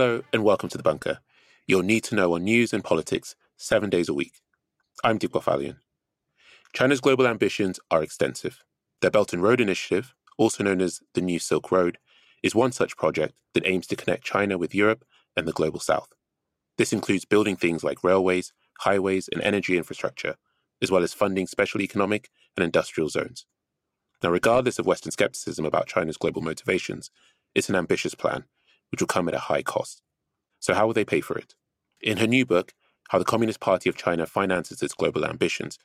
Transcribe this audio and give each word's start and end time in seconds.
Hello, 0.00 0.22
and 0.32 0.42
welcome 0.42 0.70
to 0.70 0.78
The 0.78 0.82
Bunker. 0.82 1.18
You'll 1.66 1.82
need 1.82 2.04
to 2.04 2.14
know 2.14 2.32
on 2.32 2.44
news 2.44 2.72
and 2.72 2.82
politics 2.82 3.36
seven 3.58 3.90
days 3.90 4.08
a 4.08 4.14
week. 4.14 4.40
I'm 5.04 5.18
Dipo 5.18 5.42
Faloyin. 5.42 5.76
China's 6.72 7.02
global 7.02 7.26
ambitions 7.26 7.78
are 7.90 8.02
extensive. 8.02 8.64
Their 9.02 9.10
Belt 9.10 9.34
and 9.34 9.42
Road 9.42 9.60
Initiative, 9.60 10.14
also 10.38 10.64
known 10.64 10.80
as 10.80 11.00
the 11.12 11.20
New 11.20 11.38
Silk 11.38 11.70
Road, 11.70 11.98
is 12.42 12.54
one 12.54 12.72
such 12.72 12.96
project 12.96 13.34
that 13.52 13.66
aims 13.66 13.86
to 13.88 13.94
connect 13.94 14.24
China 14.24 14.56
with 14.56 14.74
Europe 14.74 15.04
and 15.36 15.46
the 15.46 15.52
global 15.52 15.80
south. 15.80 16.08
This 16.78 16.94
includes 16.94 17.26
building 17.26 17.56
things 17.56 17.84
like 17.84 18.02
railways, 18.02 18.54
highways, 18.78 19.28
and 19.30 19.42
energy 19.42 19.76
infrastructure, 19.76 20.36
as 20.80 20.90
well 20.90 21.02
as 21.02 21.12
funding 21.12 21.46
special 21.46 21.82
economic 21.82 22.30
and 22.56 22.64
industrial 22.64 23.10
zones. 23.10 23.44
Now, 24.22 24.30
regardless 24.30 24.78
of 24.78 24.86
Western 24.86 25.12
skepticism 25.12 25.66
about 25.66 25.88
China's 25.88 26.16
global 26.16 26.40
motivations, 26.40 27.10
it's 27.54 27.68
an 27.68 27.76
ambitious 27.76 28.14
plan 28.14 28.46
which 28.90 29.00
will 29.00 29.06
come 29.06 29.28
at 29.28 29.34
a 29.34 29.38
high 29.38 29.62
cost. 29.62 30.02
So, 30.58 30.74
how 30.74 30.86
will 30.86 30.94
they 30.94 31.04
pay 31.04 31.20
for 31.20 31.36
it? 31.38 31.54
In 32.00 32.18
her 32.18 32.26
new 32.26 32.44
book, 32.44 32.72
How 33.08 33.18
the 33.18 33.24
Communist 33.24 33.60
Party 33.60 33.88
of 33.88 33.96
China 33.96 34.26
Finances 34.26 34.82
Its 34.82 34.94
Global 34.94 35.24
Ambitions, 35.24 35.78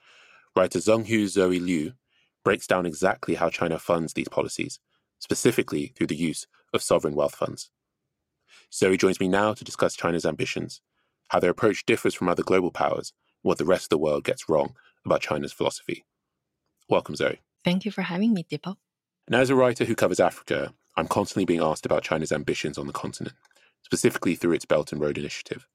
writer 0.56 0.80
Zongyuan 0.80 1.28
Zoe 1.28 1.60
Liu 1.60 1.94
breaks 2.44 2.68
down 2.68 2.86
exactly 2.86 3.36
how 3.36 3.50
China 3.50 3.80
funds 3.80 4.14
these 4.14 4.30
policies, 4.30 4.80
specifically 5.20 5.94
through 5.96 6.08
the 6.08 6.16
use 6.16 6.48
of 6.74 6.82
sovereign 6.82 7.16
wealth 7.16 7.36
funds. 7.36 7.70
Zoe 8.74 8.98
joins 8.98 9.20
me 9.20 9.28
now 9.28 9.54
to 9.54 9.64
discuss 9.64 9.96
China's 9.96 10.26
ambitions, 10.26 10.82
how 11.30 11.40
their 11.40 11.52
approach 11.52 11.86
differs 11.86 12.14
from 12.14 12.30
other 12.30 12.44
global 12.44 12.72
powers, 12.72 13.14
and 13.44 13.50
what 13.50 13.58
the 13.58 13.66
rest 13.66 13.86
of 13.86 13.90
the 13.90 13.98
world 13.98 14.24
gets 14.24 14.48
wrong 14.48 14.76
about 15.06 15.22
China's 15.22 15.54
philosophy. 15.54 16.06
Welcome, 16.90 17.16
Zoe. 17.16 17.42
Thank 17.64 17.86
you 17.86 17.92
for 17.92 18.04
having 18.04 18.34
me, 18.34 18.46
Dipo. 18.50 18.78
And 19.28 19.36
as 19.36 19.50
a 19.50 19.56
writer 19.56 19.86
who 19.86 19.96
covers 19.96 20.20
Africa, 20.20 20.74
I'm 20.98 21.08
constantly 21.08 21.46
being 21.46 21.62
asked 21.62 21.86
about 21.86 22.04
China's 22.04 22.32
ambitions 22.32 22.78
on 22.78 22.88
the 22.88 22.94
continent, 22.94 23.36
specifically 23.84 24.36
through 24.36 24.54
its 24.54 24.66
Belt 24.66 24.92
and 24.92 25.02
Road 25.02 25.18
Initiative. 25.18 25.68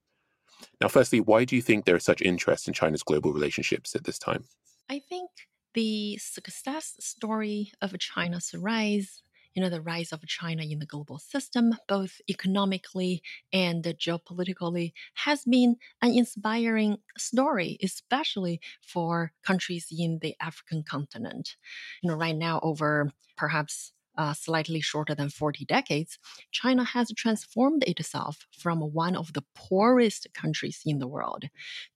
Now, 0.79 0.87
firstly, 0.87 1.19
why 1.19 1.45
do 1.45 1.55
you 1.55 1.61
think 1.61 1.85
there 1.85 1.95
is 1.95 2.03
such 2.03 2.21
interest 2.21 2.67
in 2.67 2.73
China's 2.73 3.03
global 3.03 3.33
relationships 3.33 3.95
at 3.95 4.03
this 4.03 4.19
time? 4.19 4.45
I 4.89 4.99
think 4.99 5.29
the 5.73 6.17
success 6.17 6.95
story 6.99 7.71
of 7.81 7.97
China's 7.99 8.53
rise 8.53 9.23
you 9.53 9.61
know, 9.61 9.69
the 9.69 9.81
rise 9.81 10.11
of 10.11 10.25
China 10.27 10.63
in 10.63 10.79
the 10.79 10.85
global 10.85 11.19
system, 11.19 11.75
both 11.87 12.21
economically 12.29 13.21
and 13.51 13.83
geopolitically, 13.83 14.93
has 15.15 15.43
been 15.43 15.75
an 16.01 16.11
inspiring 16.11 16.97
story, 17.17 17.77
especially 17.83 18.61
for 18.81 19.33
countries 19.45 19.87
in 19.91 20.19
the 20.21 20.35
African 20.39 20.83
continent. 20.83 21.57
You 22.01 22.09
know, 22.09 22.15
right 22.15 22.35
now, 22.35 22.59
over 22.63 23.11
perhaps 23.35 23.93
uh, 24.17 24.33
slightly 24.33 24.81
shorter 24.81 25.15
than 25.15 25.29
40 25.29 25.65
decades, 25.65 26.17
China 26.51 26.83
has 26.83 27.11
transformed 27.15 27.83
itself 27.83 28.47
from 28.51 28.79
one 28.79 29.15
of 29.15 29.33
the 29.33 29.43
poorest 29.55 30.27
countries 30.33 30.81
in 30.85 30.99
the 30.99 31.07
world 31.07 31.45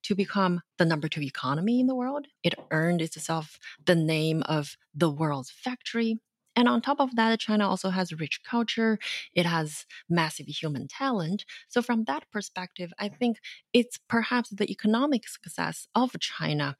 to 0.02 0.14
become 0.14 0.62
the 0.78 0.84
number 0.84 1.08
two 1.08 1.22
economy 1.22 1.80
in 1.80 1.86
the 1.86 1.94
world. 1.94 2.26
It 2.42 2.54
earned 2.70 3.02
itself 3.02 3.58
the 3.84 3.94
name 3.94 4.42
of 4.46 4.76
the 4.94 5.10
world's 5.10 5.50
factory. 5.50 6.20
And 6.58 6.68
on 6.68 6.80
top 6.80 7.00
of 7.00 7.14
that, 7.16 7.38
China 7.38 7.68
also 7.68 7.90
has 7.90 8.18
rich 8.18 8.42
culture. 8.42 8.98
It 9.34 9.44
has 9.44 9.84
massive 10.08 10.46
human 10.46 10.88
talent. 10.88 11.44
So, 11.68 11.82
from 11.82 12.04
that 12.04 12.24
perspective, 12.32 12.92
I 12.98 13.08
think 13.08 13.36
it's 13.74 13.98
perhaps 14.08 14.48
the 14.48 14.68
economic 14.70 15.28
success 15.28 15.86
of 15.94 16.18
China 16.18 16.76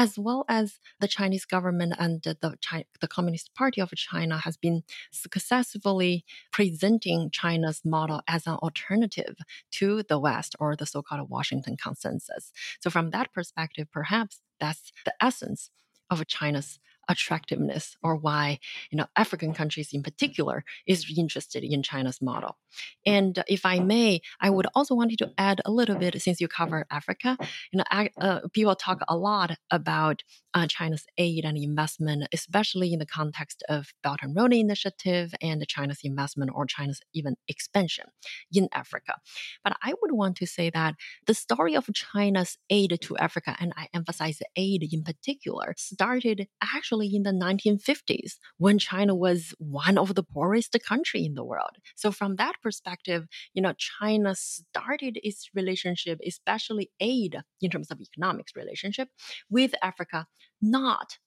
as 0.00 0.18
well 0.18 0.46
as 0.48 0.78
the 0.98 1.06
Chinese 1.06 1.44
government 1.44 1.92
and 1.98 2.22
the, 2.22 2.56
the 3.02 3.06
Communist 3.06 3.54
Party 3.54 3.82
of 3.82 3.90
China 3.90 4.38
has 4.38 4.56
been 4.56 4.82
successfully 5.12 6.24
presenting 6.50 7.28
China's 7.30 7.82
model 7.84 8.22
as 8.26 8.46
an 8.46 8.54
alternative 8.54 9.36
to 9.72 10.02
the 10.04 10.18
West 10.18 10.56
or 10.58 10.74
the 10.74 10.86
so-called 10.86 11.28
Washington 11.28 11.76
consensus. 11.76 12.50
So 12.80 12.88
from 12.88 13.10
that 13.10 13.34
perspective, 13.34 13.88
perhaps 13.92 14.40
that's 14.58 14.90
the 15.04 15.12
essence 15.20 15.68
of 16.08 16.26
China's 16.26 16.78
attractiveness 17.10 17.96
or 18.02 18.16
why 18.16 18.58
you 18.90 18.96
know 18.96 19.06
African 19.16 19.52
countries 19.52 19.90
in 19.92 20.02
particular 20.02 20.64
is 20.86 21.12
interested 21.16 21.64
in 21.64 21.82
China's 21.82 22.22
model. 22.22 22.56
And 23.04 23.42
if 23.48 23.66
I 23.66 23.80
may, 23.80 24.20
I 24.40 24.48
would 24.48 24.68
also 24.74 24.94
want 24.94 25.10
you 25.10 25.16
to 25.18 25.32
add 25.36 25.60
a 25.64 25.72
little 25.72 25.96
bit 25.96 26.20
since 26.22 26.40
you 26.40 26.48
cover 26.48 26.86
Africa. 26.90 27.36
You 27.72 27.78
know, 27.78 28.08
uh, 28.20 28.40
people 28.52 28.76
talk 28.76 29.00
a 29.08 29.16
lot 29.16 29.56
about 29.70 30.22
uh, 30.54 30.66
China's 30.66 31.06
aid 31.18 31.44
and 31.44 31.56
investment, 31.56 32.28
especially 32.32 32.92
in 32.92 32.98
the 32.98 33.06
context 33.06 33.62
of 33.68 33.92
Belt 34.02 34.20
and 34.22 34.36
Road 34.36 34.52
Initiative 34.52 35.34
and 35.40 35.66
China's 35.68 36.00
investment 36.04 36.50
or 36.54 36.66
China's 36.66 37.00
even 37.12 37.36
expansion 37.48 38.06
in 38.52 38.68
Africa. 38.72 39.16
But 39.64 39.76
I 39.82 39.94
would 40.00 40.12
want 40.12 40.36
to 40.36 40.46
say 40.46 40.70
that 40.70 40.94
the 41.26 41.34
story 41.34 41.74
of 41.74 41.88
China's 41.94 42.58
aid 42.68 42.98
to 43.00 43.16
Africa, 43.16 43.56
and 43.60 43.72
I 43.76 43.88
emphasize 43.94 44.40
aid 44.56 44.88
in 44.92 45.02
particular, 45.02 45.74
started 45.76 46.48
actually 46.62 46.99
actually 47.00 47.16
in 47.16 47.22
the 47.22 47.30
1950s 47.30 48.36
when 48.58 48.78
China 48.78 49.14
was 49.14 49.54
one 49.58 49.98
of 49.98 50.14
the 50.14 50.22
poorest 50.22 50.76
country 50.86 51.24
in 51.24 51.34
the 51.34 51.44
world. 51.44 51.76
So 51.96 52.12
from 52.12 52.36
that 52.36 52.54
perspective, 52.62 53.26
you 53.54 53.62
know, 53.62 53.74
China 53.76 54.34
started 54.34 55.18
its 55.22 55.50
relationship, 55.54 56.18
especially 56.26 56.90
aid 57.00 57.36
in 57.60 57.70
terms 57.70 57.90
of 57.90 58.00
economics 58.00 58.52
relationship 58.56 59.08
with 59.48 59.74
Africa, 59.82 60.26
not 60.60 61.18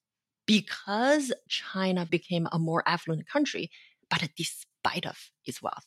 because 0.46 1.32
China 1.48 2.06
became 2.06 2.46
a 2.52 2.58
more 2.58 2.82
affluent 2.86 3.28
country, 3.28 3.70
but 4.10 4.28
despite 4.36 5.06
of 5.06 5.30
its 5.46 5.62
wealth. 5.62 5.86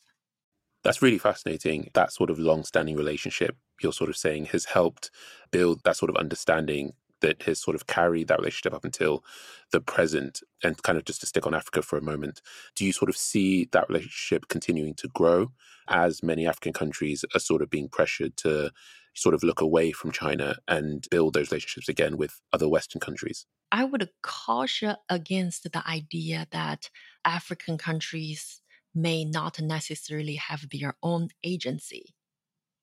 That's 0.84 1.02
really 1.02 1.18
fascinating. 1.18 1.90
That 1.94 2.12
sort 2.12 2.30
of 2.30 2.38
long-standing 2.38 2.96
relationship 2.96 3.56
you're 3.80 3.92
sort 3.92 4.10
of 4.10 4.16
saying 4.16 4.46
has 4.46 4.64
helped 4.64 5.10
build 5.52 5.84
that 5.84 5.96
sort 5.96 6.10
of 6.10 6.16
understanding 6.16 6.94
that 7.20 7.42
has 7.42 7.60
sort 7.60 7.74
of 7.74 7.86
carried 7.86 8.28
that 8.28 8.38
relationship 8.38 8.74
up 8.74 8.84
until 8.84 9.24
the 9.72 9.80
present 9.80 10.40
and 10.62 10.82
kind 10.82 10.98
of 10.98 11.04
just 11.04 11.20
to 11.20 11.26
stick 11.26 11.46
on 11.46 11.54
Africa 11.54 11.82
for 11.82 11.96
a 11.98 12.02
moment, 12.02 12.40
do 12.74 12.84
you 12.84 12.92
sort 12.92 13.08
of 13.08 13.16
see 13.16 13.68
that 13.72 13.88
relationship 13.88 14.48
continuing 14.48 14.94
to 14.94 15.08
grow 15.08 15.52
as 15.88 16.22
many 16.22 16.46
African 16.46 16.72
countries 16.72 17.24
are 17.34 17.40
sort 17.40 17.62
of 17.62 17.70
being 17.70 17.88
pressured 17.88 18.36
to 18.38 18.70
sort 19.14 19.34
of 19.34 19.42
look 19.42 19.60
away 19.60 19.90
from 19.92 20.12
China 20.12 20.56
and 20.68 21.06
build 21.10 21.34
those 21.34 21.50
relationships 21.50 21.88
again 21.88 22.16
with 22.16 22.40
other 22.52 22.68
Western 22.68 23.00
countries? 23.00 23.46
I 23.70 23.84
would 23.84 24.08
caution 24.22 24.96
against 25.08 25.64
the 25.64 25.86
idea 25.86 26.46
that 26.52 26.90
African 27.24 27.78
countries 27.78 28.62
may 28.94 29.24
not 29.24 29.60
necessarily 29.60 30.36
have 30.36 30.66
their 30.70 30.94
own 31.02 31.28
agency 31.44 32.14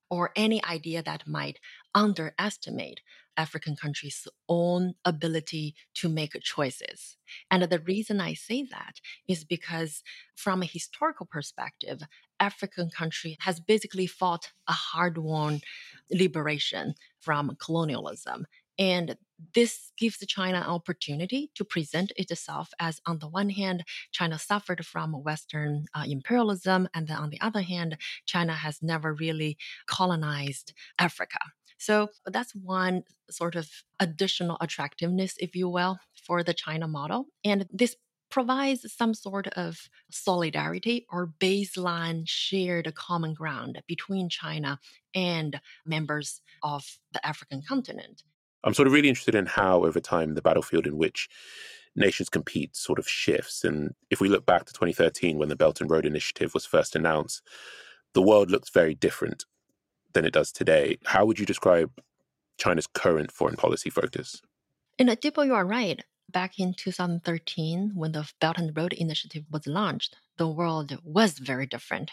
or 0.10 0.32
any 0.36 0.64
idea 0.64 1.02
that 1.02 1.28
might 1.28 1.60
underestimate 1.96 3.02
African 3.38 3.76
countries' 3.76 4.28
own 4.48 4.94
ability 5.04 5.76
to 5.96 6.08
make 6.08 6.34
choices. 6.42 7.18
And 7.50 7.64
the 7.64 7.80
reason 7.80 8.22
I 8.22 8.34
say 8.34 8.64
that 8.70 9.02
is 9.28 9.44
because, 9.44 10.04
from 10.36 10.62
a 10.62 10.66
historical 10.66 11.26
perspective, 11.26 12.02
African 12.40 12.90
country 12.90 13.38
has 13.42 13.60
basically 13.60 14.08
fought 14.08 14.52
a 14.68 14.74
hard-won 14.74 15.62
liberation 16.12 16.96
from 17.20 17.58
colonialism. 17.60 18.46
And 18.78 19.18
this 19.54 19.92
gives 19.98 20.18
China 20.28 20.58
an 20.58 20.64
opportunity 20.64 21.52
to 21.56 21.66
present 21.66 22.12
itself 22.18 22.70
as, 22.80 23.02
on 23.06 23.20
the 23.20 23.28
one 23.28 23.50
hand, 23.50 23.84
China 24.12 24.38
suffered 24.38 24.86
from 24.86 25.12
Western 25.12 25.86
uh, 25.94 26.04
imperialism, 26.08 26.88
and 26.94 27.08
then 27.08 27.18
on 27.18 27.30
the 27.30 27.42
other 27.42 27.62
hand, 27.62 27.98
China 28.26 28.54
has 28.54 28.82
never 28.82 29.14
really 29.14 29.58
colonized 29.88 30.74
Africa. 31.00 31.40
So 31.78 32.10
that's 32.26 32.56
one 32.56 33.04
sort 33.30 33.56
of 33.56 33.70
additional 34.00 34.58
attractiveness, 34.62 35.36
if 35.40 35.56
you 35.56 35.70
will, 35.70 35.98
for 36.26 36.44
the 36.44 36.54
China 36.54 36.88
model. 36.88 37.26
And 37.44 37.68
this 37.72 37.96
provides 38.30 38.92
some 38.92 39.14
sort 39.14 39.48
of 39.50 39.90
solidarity 40.12 41.06
or 41.10 41.34
baseline 41.40 42.24
shared 42.26 42.94
common 42.96 43.34
ground 43.34 43.82
between 43.88 44.30
China 44.30 44.80
and 45.14 45.62
members 45.86 46.42
of 46.64 46.98
the 47.14 47.26
African 47.26 47.62
continent. 47.68 48.24
I'm 48.64 48.74
sort 48.74 48.88
of 48.88 48.94
really 48.94 49.10
interested 49.10 49.36
in 49.36 49.46
how, 49.46 49.86
over 49.86 50.00
time, 50.00 50.34
the 50.34 50.42
battlefield 50.42 50.88
in 50.88 50.98
which 50.98 51.30
nations 51.96 52.30
compete 52.30 52.76
sort 52.76 53.00
of 53.00 53.08
shifts. 53.08 53.64
And 53.64 53.94
if 54.10 54.20
we 54.20 54.28
look 54.28 54.46
back 54.46 54.66
to 54.66 54.74
2013, 54.74 55.38
when 55.38 55.50
the 55.50 55.56
Belt 55.56 55.80
and 55.80 55.90
Road 55.90 56.06
Initiative 56.06 56.54
was 56.54 56.66
first 56.66 56.96
announced, 56.96 57.42
the 58.14 58.24
world 58.24 58.50
looked 58.50 58.74
very 58.74 58.96
different 58.96 59.46
than 60.16 60.26
it 60.26 60.34
does 60.34 60.52
today. 60.52 60.98
How 61.06 61.26
would 61.26 61.38
you 61.38 61.46
describe 61.46 61.92
China's 62.58 62.88
current 62.88 63.32
foreign 63.32 63.58
policy 63.58 63.92
focus? 63.92 64.42
In 64.98 65.10
a 65.10 65.16
Dipo, 65.16 65.46
you 65.46 65.54
are 65.54 65.68
right. 65.68 66.04
Back 66.32 66.58
in 66.58 66.74
2013, 66.74 67.92
when 67.94 68.14
the 68.14 68.28
Belt 68.42 68.58
and 68.58 68.76
Road 68.76 68.94
Initiative 68.94 69.44
was 69.52 69.68
launched, 69.68 70.16
the 70.38 70.48
world 70.48 70.98
was 71.04 71.38
very 71.38 71.68
different. 71.68 72.10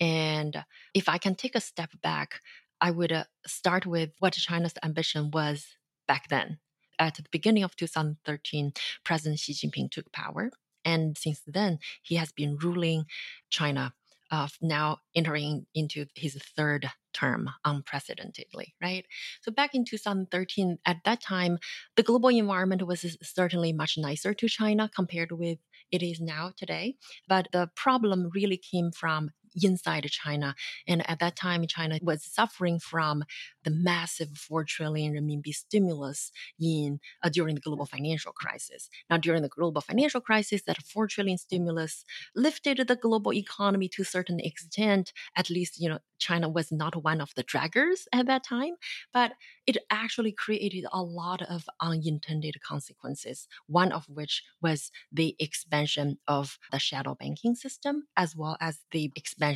And 0.00 0.64
if 0.94 1.08
I 1.08 1.18
can 1.18 1.34
take 1.36 1.54
a 1.54 1.60
step 1.60 1.90
back, 2.02 2.40
I 2.80 2.90
would 2.90 3.12
uh, 3.12 3.24
start 3.46 3.86
with 3.86 4.10
what 4.18 4.32
China's 4.32 4.74
ambition 4.82 5.30
was 5.30 5.66
back 6.06 6.28
then. 6.28 6.58
At 6.98 7.16
the 7.16 7.24
beginning 7.30 7.62
of 7.62 7.76
2013, 7.76 8.72
President 9.04 9.38
Xi 9.38 9.52
Jinping 9.52 9.90
took 9.90 10.10
power. 10.12 10.50
And 10.84 11.16
since 11.18 11.42
then, 11.46 11.78
he 12.02 12.14
has 12.16 12.32
been 12.32 12.56
ruling 12.56 13.04
China 13.50 13.92
of 14.30 14.52
now 14.60 14.98
entering 15.14 15.66
into 15.74 16.06
his 16.14 16.38
third 16.56 16.90
term 17.12 17.50
unprecedentedly, 17.64 18.74
right? 18.82 19.06
So 19.42 19.50
back 19.50 19.74
in 19.74 19.84
2013, 19.84 20.78
at 20.86 20.98
that 21.04 21.20
time, 21.20 21.58
the 21.96 22.02
global 22.02 22.28
environment 22.28 22.86
was 22.86 23.16
certainly 23.22 23.72
much 23.72 23.96
nicer 23.98 24.34
to 24.34 24.48
China 24.48 24.90
compared 24.94 25.32
with 25.32 25.58
it 25.90 26.02
is 26.02 26.20
now 26.20 26.52
today. 26.56 26.96
But 27.28 27.48
the 27.52 27.70
problem 27.74 28.30
really 28.34 28.58
came 28.58 28.92
from 28.92 29.30
inside 29.62 30.04
China. 30.10 30.54
And 30.86 31.08
at 31.08 31.18
that 31.20 31.36
time, 31.36 31.66
China 31.66 31.98
was 32.02 32.24
suffering 32.24 32.78
from 32.78 33.24
the 33.64 33.70
massive 33.70 34.30
4 34.36 34.64
trillion 34.64 35.14
renminbi 35.14 35.54
stimulus 35.54 36.30
in 36.60 37.00
uh, 37.22 37.28
during 37.28 37.54
the 37.54 37.60
global 37.60 37.86
financial 37.86 38.32
crisis. 38.32 38.88
Now, 39.10 39.18
during 39.18 39.42
the 39.42 39.48
global 39.48 39.80
financial 39.80 40.20
crisis, 40.20 40.62
that 40.62 40.82
4 40.82 41.06
trillion 41.06 41.38
stimulus 41.38 42.04
lifted 42.34 42.86
the 42.86 42.96
global 42.96 43.32
economy 43.32 43.88
to 43.88 44.02
a 44.02 44.06
certain 44.06 44.40
extent. 44.40 45.12
At 45.36 45.50
least, 45.50 45.80
you 45.80 45.88
know, 45.88 45.98
China 46.18 46.48
was 46.48 46.72
not 46.72 47.02
one 47.02 47.20
of 47.20 47.34
the 47.34 47.44
draggers 47.44 48.06
at 48.12 48.26
that 48.26 48.44
time, 48.44 48.74
but 49.12 49.32
it 49.66 49.76
actually 49.90 50.32
created 50.32 50.84
a 50.92 51.02
lot 51.02 51.42
of 51.42 51.68
unintended 51.80 52.60
consequences, 52.60 53.46
one 53.66 53.92
of 53.92 54.06
which 54.08 54.42
was 54.60 54.90
the 55.12 55.36
expansion 55.38 56.18
of 56.26 56.58
the 56.72 56.78
shadow 56.78 57.14
banking 57.14 57.54
system, 57.54 58.06
as 58.16 58.34
well 58.34 58.56
as 58.60 58.80
the 58.90 59.12
expansion 59.14 59.47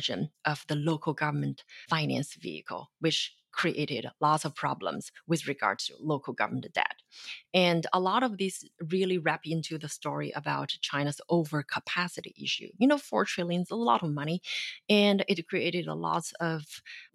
of 0.45 0.65
the 0.67 0.75
local 0.75 1.13
government 1.13 1.63
finance 1.89 2.35
vehicle, 2.35 2.91
which 2.99 3.35
created 3.51 4.07
lots 4.19 4.45
of 4.45 4.55
problems 4.55 5.11
with 5.27 5.47
regards 5.47 5.85
to 5.85 5.93
local 5.99 6.33
government 6.33 6.67
debt. 6.73 7.01
And 7.53 7.85
a 7.93 7.99
lot 7.99 8.23
of 8.23 8.37
these 8.37 8.67
really 8.91 9.17
wrap 9.17 9.41
into 9.45 9.77
the 9.77 9.87
story 9.87 10.31
about 10.35 10.75
China's 10.81 11.21
overcapacity 11.29 12.33
issue. 12.41 12.69
You 12.77 12.87
know, 12.87 12.97
four 12.97 13.25
trillion 13.25 13.61
is 13.61 13.71
a 13.71 13.75
lot 13.75 14.03
of 14.03 14.11
money, 14.11 14.41
and 14.89 15.23
it 15.27 15.47
created 15.47 15.87
a 15.87 15.93
lot 15.93 16.31
of 16.39 16.63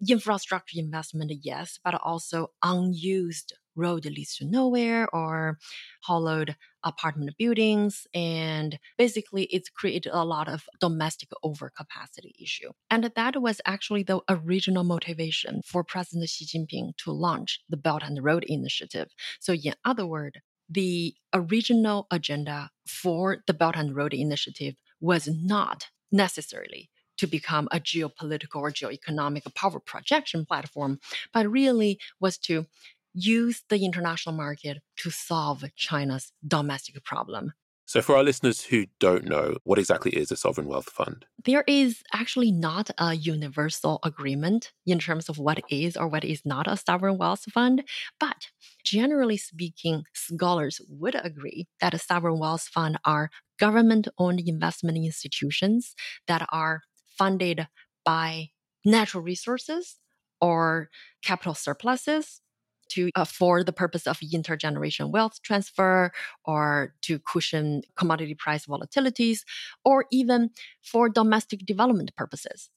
infrastructure 0.09 0.79
investment, 0.79 1.31
yes, 1.41 1.77
but 1.83 1.95
also 1.95 2.51
unused 2.63 3.53
road 3.75 4.05
leads 4.05 4.35
to 4.37 4.45
nowhere 4.45 5.07
or 5.13 5.57
hollowed 6.03 6.55
apartment 6.83 7.35
buildings. 7.37 8.07
And 8.13 8.79
basically, 8.97 9.43
it's 9.45 9.69
created 9.69 10.11
a 10.13 10.25
lot 10.25 10.47
of 10.47 10.65
domestic 10.79 11.29
overcapacity 11.43 12.33
issue. 12.41 12.71
And 12.89 13.11
that 13.15 13.41
was 13.41 13.61
actually 13.65 14.03
the 14.03 14.21
original 14.29 14.83
motivation 14.83 15.61
for 15.65 15.83
President 15.83 16.29
Xi 16.29 16.45
Jinping 16.45 16.97
to 17.03 17.11
launch 17.11 17.61
the 17.69 17.77
Belt 17.77 18.03
and 18.03 18.23
Road 18.23 18.43
Initiative. 18.47 19.09
So, 19.39 19.53
in 19.53 19.73
other 19.85 20.05
words, 20.05 20.37
the 20.69 21.15
original 21.33 22.07
agenda 22.11 22.69
for 22.87 23.43
the 23.47 23.53
Belt 23.53 23.75
and 23.75 23.95
Road 23.95 24.13
Initiative 24.13 24.75
was 25.01 25.27
not 25.27 25.87
necessarily 26.11 26.89
to 27.17 27.27
become 27.27 27.67
a 27.71 27.79
geopolitical 27.79 28.61
or 28.61 28.71
geoeconomic 28.71 29.53
power 29.53 29.79
projection 29.79 30.45
platform, 30.45 30.99
but 31.33 31.49
really 31.49 31.99
was 32.19 32.37
to 32.37 32.65
use 33.13 33.63
the 33.69 33.83
international 33.83 34.35
market 34.35 34.79
to 34.97 35.09
solve 35.09 35.63
China's 35.75 36.31
domestic 36.45 37.03
problem. 37.03 37.53
So, 37.89 38.03
for 38.03 38.15
our 38.15 38.23
listeners 38.23 38.61
who 38.65 38.85
don't 38.99 39.25
know, 39.25 39.57
what 39.63 39.79
exactly 39.79 40.11
is 40.11 40.31
a 40.31 40.35
sovereign 40.35 40.67
wealth 40.67 40.91
fund? 40.91 41.25
There 41.43 41.63
is 41.65 42.03
actually 42.13 42.51
not 42.51 42.91
a 42.99 43.15
universal 43.15 43.97
agreement 44.03 44.73
in 44.85 44.99
terms 44.99 45.27
of 45.27 45.39
what 45.39 45.59
is 45.71 45.97
or 45.97 46.07
what 46.07 46.23
is 46.23 46.43
not 46.45 46.67
a 46.67 46.77
sovereign 46.77 47.17
wealth 47.17 47.45
fund. 47.51 47.83
But 48.19 48.49
generally 48.83 49.37
speaking, 49.37 50.03
scholars 50.13 50.79
would 50.87 51.15
agree 51.15 51.67
that 51.81 51.95
a 51.95 51.97
sovereign 51.97 52.37
wealth 52.37 52.69
fund 52.71 52.99
are 53.05 53.31
government 53.57 54.07
owned 54.19 54.41
investment 54.45 54.97
institutions 54.97 55.95
that 56.27 56.47
are 56.51 56.83
funded 57.17 57.69
by 58.05 58.49
natural 58.85 59.23
resources 59.23 59.97
or 60.39 60.89
capital 61.23 61.55
surpluses 61.55 62.41
to 62.89 63.09
uh, 63.15 63.25
for 63.25 63.63
the 63.63 63.73
purpose 63.73 64.07
of 64.07 64.19
intergeneration 64.19 65.11
wealth 65.11 65.41
transfer 65.41 66.11
or 66.45 66.93
to 67.01 67.19
cushion 67.19 67.81
commodity 67.95 68.35
price 68.35 68.65
volatilities 68.65 69.39
or 69.83 70.05
even 70.11 70.49
for 70.81 71.09
domestic 71.09 71.65
development 71.65 72.15
purposes. 72.15 72.69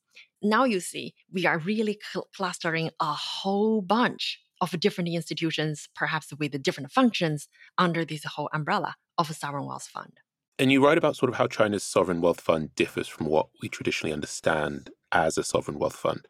Now 0.42 0.64
you 0.64 0.80
see, 0.80 1.14
we 1.30 1.46
are 1.46 1.58
really 1.58 1.98
cl- 2.12 2.28
clustering 2.34 2.90
a 3.00 3.12
whole 3.12 3.80
bunch 3.80 4.40
of 4.60 4.78
different 4.80 5.10
institutions, 5.10 5.88
perhaps 5.94 6.32
with 6.38 6.62
different 6.62 6.92
functions, 6.92 7.48
under 7.78 8.04
this 8.04 8.24
whole 8.24 8.48
umbrella 8.52 8.96
of 9.18 9.28
a 9.30 9.34
sovereign 9.34 9.66
wealth 9.66 9.88
fund. 9.92 10.12
And 10.58 10.70
you 10.70 10.84
write 10.84 10.98
about 10.98 11.16
sort 11.16 11.30
of 11.30 11.36
how 11.36 11.48
China's 11.48 11.82
sovereign 11.82 12.20
wealth 12.20 12.40
fund 12.40 12.74
differs 12.76 13.08
from 13.08 13.26
what 13.26 13.48
we 13.60 13.68
traditionally 13.68 14.12
understand 14.12 14.90
as 15.10 15.36
a 15.36 15.42
sovereign 15.42 15.78
wealth 15.78 15.96
fund. 15.96 16.26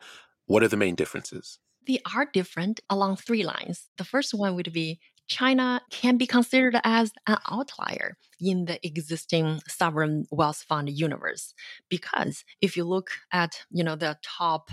What 0.47 0.63
are 0.63 0.69
the 0.69 0.77
main 0.77 0.95
differences? 0.95 1.59
They 1.87 2.01
are 2.15 2.29
different 2.33 2.81
along 2.89 3.17
three 3.17 3.45
lines. 3.45 3.89
The 3.99 4.05
first 4.05 4.35
one 4.35 4.55
would 4.55 4.73
be 4.73 5.01
China 5.29 5.81
can 5.91 6.17
be 6.17 6.27
considered 6.27 6.79
as 6.85 7.13
an 7.27 7.39
outlier 7.51 8.17
in 8.41 8.67
the 8.67 8.85
existing 8.87 9.61
sovereign 9.69 10.27
wealth 10.31 10.65
fund 10.69 10.91
universe 10.91 11.55
because 11.89 12.45
if 12.61 12.77
you 12.77 12.85
look 12.85 13.11
at 13.33 13.63
you 13.71 13.83
know 13.85 13.97
the 13.97 14.19
top 14.23 14.71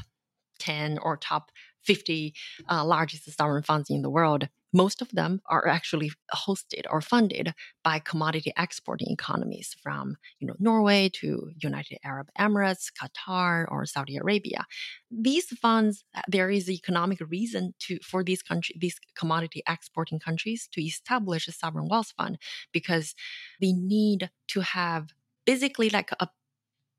10 0.59 0.97
or 0.99 1.15
top 1.15 1.51
50 1.89 2.35
uh, 2.69 2.85
largest 2.85 3.23
sovereign 3.35 3.63
funds 3.63 3.89
in 3.89 4.03
the 4.03 4.11
world 4.11 4.47
most 4.71 5.01
of 5.01 5.09
them 5.09 5.41
are 5.47 5.67
actually 5.67 6.11
hosted 6.45 6.83
or 6.91 7.01
funded 7.01 7.53
by 7.83 7.97
commodity 7.97 8.53
exporting 8.57 9.07
economies 9.09 9.75
from 9.81 10.15
you 10.39 10.47
know 10.47 10.55
Norway 10.59 11.09
to 11.15 11.49
United 11.57 11.97
Arab 12.03 12.27
Emirates, 12.37 12.91
Qatar, 12.99 13.65
or 13.71 13.85
Saudi 13.85 14.17
Arabia. 14.17 14.65
These 15.09 15.47
funds, 15.57 16.03
uh, 16.15 16.21
there 16.27 16.51
is 16.51 16.69
economic 16.69 17.19
reason 17.29 17.73
to 17.85 17.99
for 18.03 18.23
these 18.23 18.43
country, 18.43 18.75
these 18.79 18.97
commodity 19.15 19.63
exporting 19.67 20.19
countries 20.19 20.69
to 20.73 20.81
establish 20.81 21.47
a 21.47 21.51
sovereign 21.51 21.87
wealth 21.89 22.13
fund 22.17 22.37
because 22.71 23.15
they 23.59 23.71
need 23.71 24.29
to 24.49 24.59
have 24.61 25.09
basically 25.45 25.89
like 25.89 26.11
a 26.19 26.27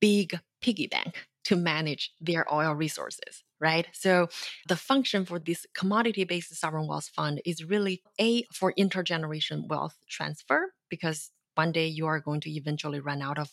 big 0.01 0.41
piggy 0.61 0.89
bank 0.89 1.30
to 1.45 1.57
manage 1.57 2.13
their 2.21 2.53
oil 2.53 2.75
resources 2.75 3.43
right? 3.61 3.89
So 3.93 4.29
the 4.69 4.77
function 4.77 5.25
for 5.25 5.39
this 5.39 5.67
commodity 5.75 6.25
based 6.25 6.55
sovereign 6.57 6.89
wealth 6.89 7.11
fund 7.15 7.41
is 7.45 7.65
really 7.65 8.03
A, 8.19 8.45
for 8.55 8.73
intergeneration 8.79 9.69
wealth 9.69 9.97
transfer, 10.09 10.73
because 10.89 11.31
one 11.55 11.73
day 11.73 11.87
you 11.87 12.07
are 12.07 12.21
going 12.21 12.41
to 12.41 12.51
eventually 12.51 13.01
run 13.01 13.21
out 13.21 13.39
of 13.39 13.51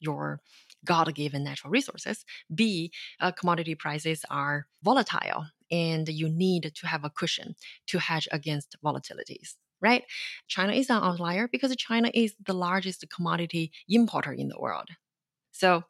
your 0.00 0.40
God 0.84 1.14
given 1.14 1.44
natural 1.44 1.70
resources. 1.70 2.24
B, 2.52 2.92
uh, 3.20 3.30
commodity 3.30 3.74
prices 3.74 4.24
are 4.30 4.66
volatile 4.82 5.46
and 5.70 6.08
you 6.08 6.28
need 6.28 6.72
to 6.74 6.86
have 6.86 7.04
a 7.04 7.10
cushion 7.10 7.54
to 7.86 7.98
hedge 7.98 8.28
against 8.32 8.76
volatilities. 8.84 9.54
Right? 9.80 10.04
China 10.46 10.72
is 10.72 10.90
an 10.90 11.02
outlier 11.02 11.48
because 11.48 11.74
China 11.76 12.10
is 12.14 12.34
the 12.44 12.54
largest 12.54 13.04
commodity 13.10 13.72
importer 13.88 14.32
in 14.32 14.48
the 14.48 14.58
world. 14.58 14.88
So, 15.50 15.84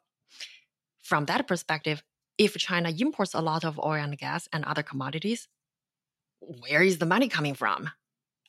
from 1.03 1.25
that 1.25 1.47
perspective, 1.47 2.01
if 2.37 2.57
China 2.57 2.91
imports 2.97 3.33
a 3.33 3.41
lot 3.41 3.63
of 3.63 3.79
oil 3.79 4.01
and 4.01 4.17
gas 4.17 4.49
and 4.51 4.65
other 4.65 4.81
commodities, 4.81 5.47
where 6.39 6.81
is 6.81 6.97
the 6.97 7.05
money 7.05 7.29
coming 7.29 7.53
from? 7.53 7.89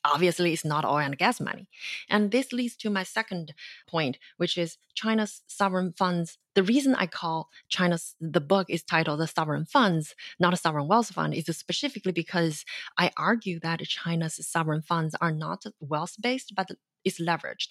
Obviously, 0.03 0.53
it's 0.53 0.63
not 0.63 0.85
oil 0.85 0.99
and 0.99 1.17
gas 1.17 1.41
money. 1.41 1.67
And 2.09 2.29
this 2.29 2.53
leads 2.53 2.75
to 2.77 2.91
my 2.91 3.01
second 3.01 3.53
point, 3.89 4.19
which 4.37 4.55
is 4.55 4.77
China's 4.93 5.41
sovereign 5.47 5.93
funds. 5.97 6.37
The 6.53 6.61
reason 6.61 6.93
I 6.93 7.07
call 7.07 7.49
China's, 7.69 8.15
the 8.21 8.41
book 8.41 8.69
is 8.69 8.83
titled 8.83 9.19
The 9.19 9.27
Sovereign 9.27 9.65
Funds, 9.65 10.13
not 10.39 10.53
a 10.53 10.57
sovereign 10.57 10.87
wealth 10.87 11.09
fund, 11.09 11.33
is 11.33 11.45
specifically 11.57 12.11
because 12.11 12.65
I 12.99 13.11
argue 13.17 13.59
that 13.61 13.79
China's 13.79 14.39
sovereign 14.47 14.83
funds 14.83 15.15
are 15.19 15.31
not 15.31 15.65
wealth 15.79 16.15
based, 16.21 16.53
but 16.55 16.69
is 17.05 17.19
leveraged. 17.19 17.69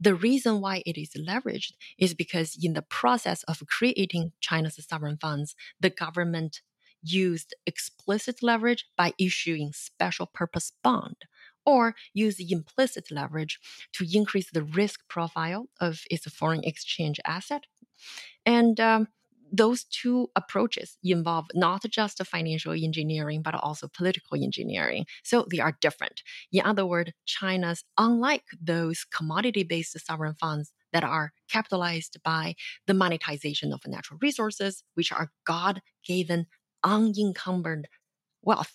The 0.00 0.14
reason 0.14 0.60
why 0.60 0.82
it 0.86 0.96
is 0.96 1.10
leveraged 1.18 1.72
is 1.98 2.14
because 2.14 2.56
in 2.62 2.72
the 2.72 2.82
process 2.82 3.42
of 3.44 3.66
creating 3.66 4.32
China's 4.40 4.78
sovereign 4.88 5.18
funds, 5.20 5.54
the 5.80 5.90
government 5.90 6.60
used 7.02 7.54
explicit 7.66 8.42
leverage 8.42 8.86
by 8.96 9.12
issuing 9.18 9.72
special 9.72 10.26
purpose 10.26 10.72
bond 10.82 11.16
or 11.64 11.94
use 12.14 12.36
implicit 12.38 13.10
leverage 13.10 13.58
to 13.92 14.06
increase 14.12 14.50
the 14.50 14.62
risk 14.62 15.00
profile 15.08 15.68
of 15.80 16.04
its 16.10 16.24
foreign 16.26 16.62
exchange 16.64 17.20
asset. 17.26 17.64
And 18.46 18.78
um, 18.78 19.08
those 19.52 19.84
two 19.84 20.28
approaches 20.36 20.98
involve 21.02 21.46
not 21.54 21.82
just 21.90 22.24
financial 22.26 22.72
engineering, 22.72 23.42
but 23.42 23.54
also 23.54 23.88
political 23.88 24.42
engineering. 24.42 25.06
So 25.22 25.46
they 25.50 25.60
are 25.60 25.76
different. 25.80 26.22
In 26.52 26.64
other 26.64 26.86
words, 26.86 27.12
China's, 27.24 27.84
unlike 27.96 28.44
those 28.60 29.04
commodity 29.04 29.62
based 29.62 29.98
sovereign 30.04 30.34
funds 30.34 30.72
that 30.92 31.04
are 31.04 31.32
capitalized 31.50 32.18
by 32.24 32.54
the 32.86 32.94
monetization 32.94 33.72
of 33.72 33.80
natural 33.86 34.18
resources, 34.20 34.82
which 34.94 35.12
are 35.12 35.30
God 35.44 35.82
given, 36.04 36.46
unencumbered 36.84 37.88
wealth, 38.42 38.72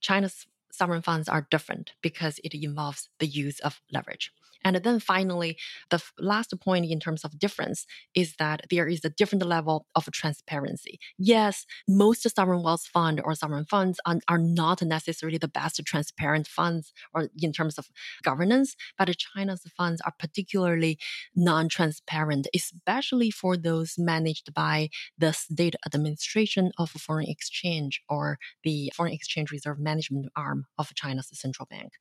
China's 0.00 0.46
sovereign 0.70 1.02
funds 1.02 1.28
are 1.28 1.46
different 1.50 1.92
because 2.02 2.38
it 2.44 2.54
involves 2.54 3.08
the 3.18 3.26
use 3.26 3.58
of 3.60 3.80
leverage. 3.92 4.32
And 4.64 4.76
then 4.76 5.00
finally, 5.00 5.56
the 5.90 6.02
last 6.18 6.52
point 6.60 6.86
in 6.90 7.00
terms 7.00 7.24
of 7.24 7.38
difference 7.38 7.86
is 8.14 8.36
that 8.38 8.62
there 8.70 8.88
is 8.88 9.04
a 9.04 9.10
different 9.10 9.46
level 9.46 9.86
of 9.94 10.10
transparency. 10.12 10.98
Yes, 11.16 11.64
most 11.86 12.28
sovereign 12.34 12.62
wealth 12.62 12.86
fund 12.92 13.20
or 13.24 13.34
sovereign 13.34 13.64
funds 13.64 14.00
are, 14.04 14.38
not 14.38 14.82
necessarily 14.82 15.38
the 15.38 15.48
best 15.48 15.80
transparent 15.84 16.46
funds 16.46 16.92
or 17.14 17.28
in 17.40 17.52
terms 17.52 17.78
of 17.78 17.88
governance, 18.22 18.76
but 18.96 19.14
China's 19.16 19.62
funds 19.76 20.00
are 20.02 20.14
particularly 20.18 20.98
non-transparent, 21.34 22.46
especially 22.54 23.30
for 23.30 23.56
those 23.56 23.94
managed 23.98 24.54
by 24.54 24.88
the 25.16 25.32
state 25.32 25.76
administration 25.86 26.72
of 26.78 26.90
foreign 26.90 27.28
exchange 27.28 28.02
or 28.08 28.38
the 28.64 28.92
foreign 28.94 29.12
exchange 29.12 29.50
reserve 29.50 29.78
management 29.78 30.26
arm 30.36 30.66
of 30.78 30.94
China's 30.94 31.28
central 31.32 31.66
bank. 31.66 31.92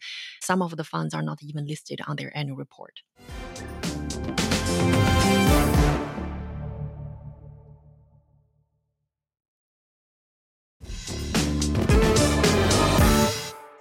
Some 0.42 0.62
of 0.62 0.78
the 0.78 0.84
funds 0.84 1.14
are 1.14 1.24
not 1.24 1.44
even 1.44 1.66
listed 1.66 2.00
on 2.08 2.16
their 2.16 2.36
annual 2.48 2.58
report. 2.58 3.02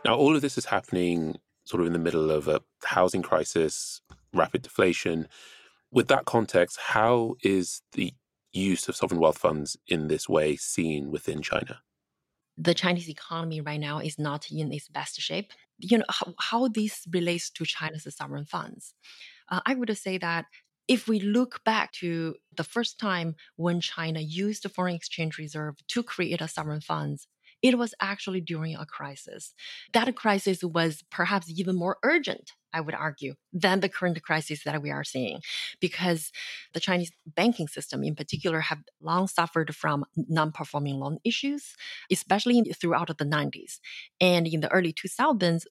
Now, 0.05 0.15
all 0.15 0.37
of 0.37 0.43
this 0.43 0.57
is 0.57 0.67
happening 0.67 1.37
sort 1.65 1.81
of 1.81 1.87
in 1.89 1.93
the 1.93 1.99
middle 1.99 2.31
of 2.31 2.47
a 2.47 2.61
housing 2.85 3.23
crisis, 3.23 4.01
rapid 4.33 4.63
deflation. 4.63 5.27
With 5.91 6.09
that 6.09 6.25
context, 6.25 6.79
how 6.81 7.35
is 7.43 7.83
the 7.93 8.15
use 8.53 8.89
of 8.89 8.97
sovereign 8.97 9.21
wealth 9.21 9.39
funds 9.39 9.77
in 9.89 10.07
this 10.07 10.29
way 10.29 10.57
seen 10.57 11.11
within 11.11 11.43
China? 11.43 11.81
The 12.57 12.75
Chinese 12.75 13.09
economy 13.09 13.61
right 13.61 13.81
now 13.81 13.99
is 13.99 14.19
not 14.19 14.51
in 14.51 14.73
its 14.73 14.89
best 14.89 15.21
shape. 15.21 15.53
You 15.79 15.99
know 15.99 16.05
how, 16.09 16.35
how 16.39 16.69
this 16.69 17.07
relates 17.11 17.51
to 17.51 17.65
China's 17.65 18.07
sovereign 18.17 18.47
funds. 18.47 18.95
Uh, 19.51 19.61
I 19.67 19.75
would 19.75 19.97
say 19.97 20.19
that 20.19 20.47
if 20.89 21.09
we 21.09 21.21
look 21.21 21.63
back 21.65 21.93
to 21.93 22.37
the 22.57 22.65
first 22.65 22.99
time 22.99 23.35
when 23.57 23.81
China 23.81 24.21
used 24.21 24.63
the 24.63 24.69
foreign 24.69 24.95
exchange 24.95 25.37
reserve 25.37 25.77
to 25.89 26.03
create 26.03 26.41
a 26.41 26.49
sovereign 26.49 26.81
funds, 26.81 27.27
it 27.67 27.79
was 27.79 27.95
actually 28.01 28.41
during 28.41 28.77
a 28.77 28.87
crisis. 28.87 29.55
That 29.93 30.15
crisis 30.15 30.63
was 30.63 31.03
perhaps 31.11 31.51
even 31.51 31.75
more 31.77 31.99
urgent, 32.05 32.53
I 32.73 32.81
would 32.81 32.95
argue, 32.95 33.35
than 33.53 33.81
the 33.81 33.89
current 33.89 34.23
crisis 34.23 34.63
that 34.65 34.81
we 34.81 34.91
are 34.91 35.05
seeing, 35.05 35.41
because 35.81 36.31
the 36.75 36.81
Chinese 36.81 37.11
banking 37.27 37.69
system 37.69 38.05
in 38.05 38.15
particular 38.15 38.61
have 38.61 38.79
long 39.01 39.27
suffered 39.27 39.75
from 39.75 40.05
non-performing 40.17 41.01
loan 41.01 41.19
issues, 41.25 41.75
especially 42.11 42.63
throughout 42.81 43.09
the 43.19 43.25
90s. 43.25 43.81
And 44.21 44.47
in 44.47 44.61
the 44.61 44.73
early 44.73 44.93
2000s, 44.93 45.63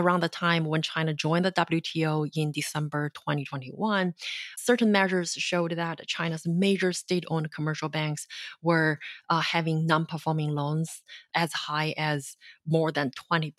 around 0.00 0.20
the 0.20 0.28
time 0.28 0.64
when 0.64 0.82
China 0.82 1.14
joined 1.14 1.44
the 1.44 1.52
WTO 1.52 2.30
in 2.34 2.52
December 2.52 3.10
2021, 3.10 4.14
certain 4.56 4.90
measures 4.90 5.32
showed 5.32 5.72
that 5.72 6.06
China's 6.06 6.46
major 6.46 6.92
state 6.92 7.24
owned 7.28 7.52
commercial 7.52 7.88
banks 7.88 8.26
were 8.62 8.98
uh, 9.28 9.40
having 9.40 9.86
non 9.86 10.06
performing 10.06 10.50
loans 10.50 11.02
as 11.34 11.52
high 11.52 11.94
as 11.96 12.36
more 12.66 12.90
than 12.90 13.10
20%. 13.32 13.52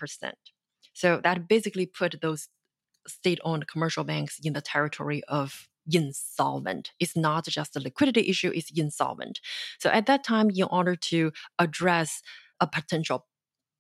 So 0.94 1.22
that 1.24 1.48
basically 1.48 1.86
put 1.86 2.22
those 2.22 2.50
state 3.08 3.40
owned 3.44 3.68
commercial 3.68 4.04
banks 4.04 4.40
in 4.44 4.54
the 4.54 4.62
territory 4.62 5.24
of 5.28 5.68
insolvent. 5.92 6.92
It's 7.00 7.16
not 7.16 7.46
just 7.46 7.76
a 7.76 7.80
liquidity 7.80 8.30
issue, 8.30 8.52
it's 8.54 8.72
insolvent. 8.72 9.40
So 9.80 9.90
at 9.90 10.06
that 10.06 10.24
time, 10.24 10.50
in 10.50 10.64
order 10.64 10.96
to 10.96 11.32
address 11.58 12.22
a 12.60 12.68
potential 12.68 13.26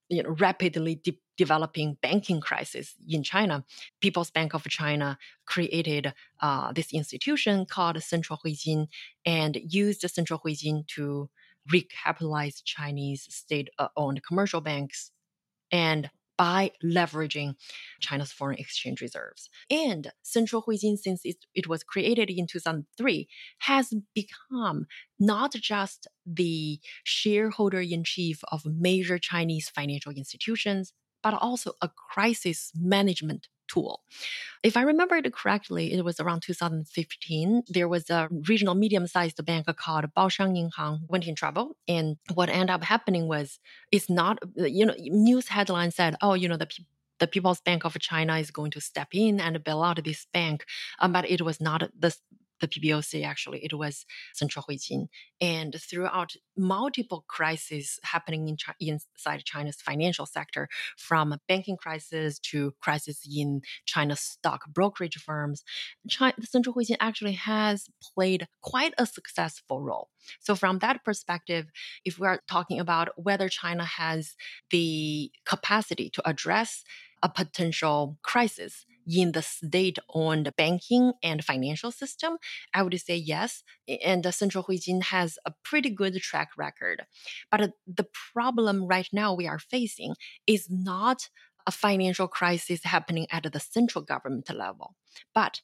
you 0.09 0.21
know, 0.21 0.35
rapidly 0.39 0.95
de- 0.95 1.19
developing 1.45 1.97
banking 2.03 2.39
crisis 2.39 2.93
in 3.09 3.23
China, 3.23 3.65
People's 3.99 4.29
Bank 4.29 4.53
of 4.53 4.63
China 4.79 5.17
created 5.47 6.13
uh, 6.39 6.71
this 6.71 6.93
institution 6.93 7.65
called 7.65 7.97
Central 8.03 8.39
Huijin 8.45 8.81
and 9.25 9.53
used 9.81 10.01
Central 10.07 10.39
Huijin 10.45 10.87
to 10.95 11.31
recapitalize 11.75 12.61
Chinese 12.63 13.25
state-owned 13.31 14.21
commercial 14.23 14.61
banks 14.61 15.09
and 15.71 16.11
by 16.37 16.71
leveraging 16.83 17.55
China's 17.99 18.31
foreign 18.31 18.57
exchange 18.57 19.01
reserves. 19.01 19.49
And 19.69 20.11
Central 20.21 20.63
Huijin, 20.63 20.97
since 20.97 21.21
it, 21.23 21.37
it 21.55 21.67
was 21.67 21.83
created 21.83 22.29
in 22.29 22.45
2003, 22.45 23.27
has 23.59 23.93
become 24.13 24.85
not 25.19 25.53
just 25.53 26.07
the 26.25 26.79
shareholder 27.03 27.81
in 27.81 28.03
chief 28.03 28.41
of 28.51 28.65
major 28.65 29.17
Chinese 29.17 29.69
financial 29.69 30.11
institutions, 30.11 30.93
but 31.23 31.33
also 31.33 31.73
a 31.81 31.89
crisis 31.89 32.71
management 32.75 33.47
tool. 33.67 34.01
If 34.63 34.75
I 34.75 34.81
remember 34.81 35.15
it 35.15 35.33
correctly, 35.33 35.93
it 35.93 36.03
was 36.03 36.19
around 36.19 36.41
2015. 36.41 37.63
There 37.69 37.87
was 37.87 38.09
a 38.09 38.27
regional 38.47 38.75
medium-sized 38.75 39.43
bank 39.45 39.65
called 39.77 40.05
Baoshan 40.15 40.55
Yinhang 40.57 40.99
went 41.07 41.27
in 41.27 41.35
trouble, 41.35 41.77
and 41.87 42.17
what 42.33 42.49
ended 42.49 42.69
up 42.69 42.83
happening 42.83 43.27
was 43.27 43.59
it's 43.91 44.09
not 44.09 44.39
you 44.55 44.85
know 44.85 44.95
news 44.97 45.47
headline 45.47 45.91
said, 45.91 46.15
oh 46.21 46.33
you 46.33 46.47
know 46.47 46.57
the 46.57 46.69
the 47.19 47.27
People's 47.27 47.61
Bank 47.61 47.85
of 47.85 47.97
China 47.99 48.37
is 48.37 48.49
going 48.49 48.71
to 48.71 48.81
step 48.81 49.09
in 49.13 49.39
and 49.39 49.63
bail 49.63 49.83
out 49.83 50.03
this 50.03 50.25
bank, 50.33 50.65
um, 50.99 51.13
but 51.13 51.29
it 51.29 51.41
was 51.41 51.61
not 51.61 51.83
the 51.97 52.13
the 52.61 52.67
PBOC 52.67 53.25
actually, 53.25 53.63
it 53.63 53.73
was 53.73 54.05
Central 54.33 54.65
Huijin. 54.69 55.07
And 55.41 55.75
throughout 55.79 56.33
multiple 56.57 57.25
crises 57.27 57.99
happening 58.03 58.47
in 58.47 58.57
Chi- 58.57 58.73
inside 58.79 59.43
China's 59.43 59.81
financial 59.81 60.25
sector, 60.25 60.69
from 60.97 61.35
banking 61.47 61.77
crisis 61.77 62.39
to 62.39 62.73
crisis 62.79 63.27
in 63.29 63.61
China's 63.85 64.19
stock 64.19 64.61
brokerage 64.69 65.17
firms, 65.17 65.63
China, 66.07 66.33
Central 66.43 66.75
Huijin 66.75 66.97
actually 66.99 67.33
has 67.33 67.87
played 68.01 68.47
quite 68.61 68.93
a 68.97 69.05
successful 69.05 69.81
role. 69.81 70.09
So 70.39 70.55
from 70.55 70.79
that 70.79 71.03
perspective, 71.03 71.65
if 72.05 72.19
we 72.19 72.27
are 72.27 72.41
talking 72.47 72.79
about 72.79 73.09
whether 73.15 73.49
China 73.49 73.83
has 73.83 74.35
the 74.69 75.31
capacity 75.45 76.09
to 76.11 76.27
address 76.27 76.83
a 77.23 77.29
potential 77.29 78.17
crisis 78.23 78.85
in 79.11 79.31
the 79.31 79.41
state 79.41 79.99
owned 80.13 80.51
banking 80.57 81.13
and 81.23 81.43
financial 81.43 81.91
system? 81.91 82.37
I 82.73 82.83
would 82.83 82.99
say 82.99 83.15
yes. 83.15 83.63
And 84.03 84.23
the 84.23 84.31
Central 84.31 84.63
Huijin 84.63 85.03
has 85.03 85.37
a 85.45 85.53
pretty 85.63 85.89
good 85.89 86.15
track 86.21 86.49
record. 86.57 87.03
But 87.49 87.61
uh, 87.61 87.67
the 87.87 88.07
problem 88.33 88.87
right 88.87 89.09
now 89.11 89.33
we 89.33 89.47
are 89.47 89.59
facing 89.59 90.15
is 90.47 90.67
not 90.69 91.29
a 91.67 91.71
financial 91.71 92.27
crisis 92.27 92.83
happening 92.83 93.27
at 93.31 93.51
the 93.51 93.59
central 93.59 94.03
government 94.03 94.49
level, 94.53 94.95
but 95.33 95.61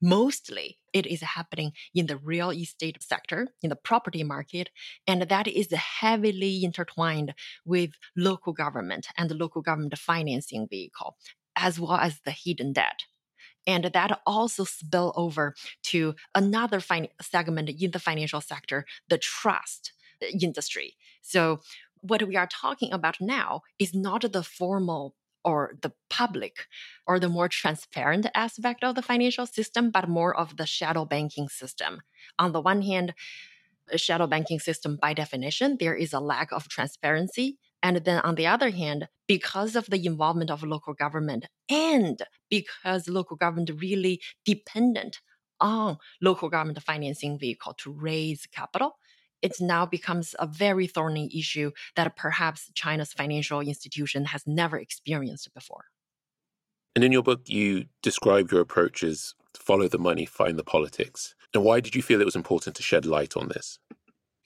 mostly 0.00 0.78
it 0.92 1.06
is 1.06 1.20
happening 1.20 1.72
in 1.94 2.06
the 2.06 2.16
real 2.16 2.50
estate 2.50 3.02
sector, 3.02 3.48
in 3.62 3.68
the 3.68 3.76
property 3.76 4.24
market, 4.24 4.70
and 5.06 5.22
that 5.22 5.46
is 5.46 5.72
heavily 5.72 6.64
intertwined 6.64 7.34
with 7.64 7.90
local 8.16 8.52
government 8.52 9.08
and 9.16 9.28
the 9.28 9.34
local 9.34 9.62
government 9.62 9.98
financing 9.98 10.66
vehicle 10.68 11.16
as 11.60 11.78
well 11.78 11.94
as 11.94 12.20
the 12.24 12.30
hidden 12.30 12.72
debt. 12.72 13.04
And 13.66 13.84
that 13.84 14.20
also 14.26 14.64
spill 14.64 15.12
over 15.16 15.54
to 15.84 16.14
another 16.34 16.80
fin- 16.80 17.08
segment 17.20 17.68
in 17.68 17.90
the 17.90 17.98
financial 17.98 18.40
sector, 18.40 18.86
the 19.08 19.18
trust 19.18 19.92
uh, 20.22 20.26
industry. 20.40 20.96
So 21.20 21.60
what 22.00 22.26
we 22.26 22.36
are 22.36 22.48
talking 22.48 22.92
about 22.92 23.20
now 23.20 23.60
is 23.78 23.94
not 23.94 24.32
the 24.32 24.42
formal 24.42 25.14
or 25.44 25.76
the 25.82 25.92
public 26.08 26.66
or 27.06 27.18
the 27.18 27.28
more 27.28 27.48
transparent 27.48 28.26
aspect 28.34 28.82
of 28.82 28.94
the 28.94 29.02
financial 29.02 29.46
system, 29.46 29.90
but 29.90 30.08
more 30.08 30.34
of 30.36 30.56
the 30.56 30.66
shadow 30.66 31.04
banking 31.04 31.48
system. 31.48 32.00
On 32.38 32.52
the 32.52 32.60
one 32.60 32.82
hand, 32.82 33.14
shadow 33.96 34.26
banking 34.26 34.60
system, 34.60 34.98
by 35.00 35.14
definition, 35.14 35.76
there 35.78 35.94
is 35.94 36.12
a 36.12 36.20
lack 36.20 36.52
of 36.52 36.68
transparency 36.68 37.58
and 37.82 37.96
then 37.98 38.20
on 38.20 38.34
the 38.34 38.46
other 38.46 38.70
hand, 38.70 39.08
because 39.26 39.76
of 39.76 39.86
the 39.86 40.04
involvement 40.04 40.50
of 40.50 40.62
local 40.62 40.94
government 40.94 41.46
and 41.70 42.22
because 42.48 43.08
local 43.08 43.36
government 43.36 43.70
really 43.80 44.20
dependent 44.44 45.20
on 45.60 45.98
local 46.20 46.48
government 46.48 46.82
financing 46.82 47.38
vehicle 47.38 47.74
to 47.74 47.92
raise 47.92 48.46
capital, 48.46 48.96
it 49.42 49.56
now 49.60 49.86
becomes 49.86 50.34
a 50.38 50.46
very 50.46 50.86
thorny 50.86 51.30
issue 51.34 51.70
that 51.96 52.16
perhaps 52.16 52.70
China's 52.74 53.12
financial 53.12 53.60
institution 53.60 54.26
has 54.26 54.46
never 54.46 54.78
experienced 54.78 55.52
before. 55.54 55.86
And 56.94 57.04
in 57.04 57.12
your 57.12 57.22
book, 57.22 57.42
you 57.46 57.86
describe 58.02 58.50
your 58.50 58.60
approach 58.60 59.02
as 59.02 59.34
follow 59.54 59.88
the 59.88 59.98
money, 59.98 60.26
find 60.26 60.58
the 60.58 60.64
politics. 60.64 61.34
And 61.54 61.64
why 61.64 61.80
did 61.80 61.94
you 61.94 62.02
feel 62.02 62.20
it 62.20 62.24
was 62.24 62.36
important 62.36 62.76
to 62.76 62.82
shed 62.82 63.06
light 63.06 63.36
on 63.36 63.48
this? 63.48 63.78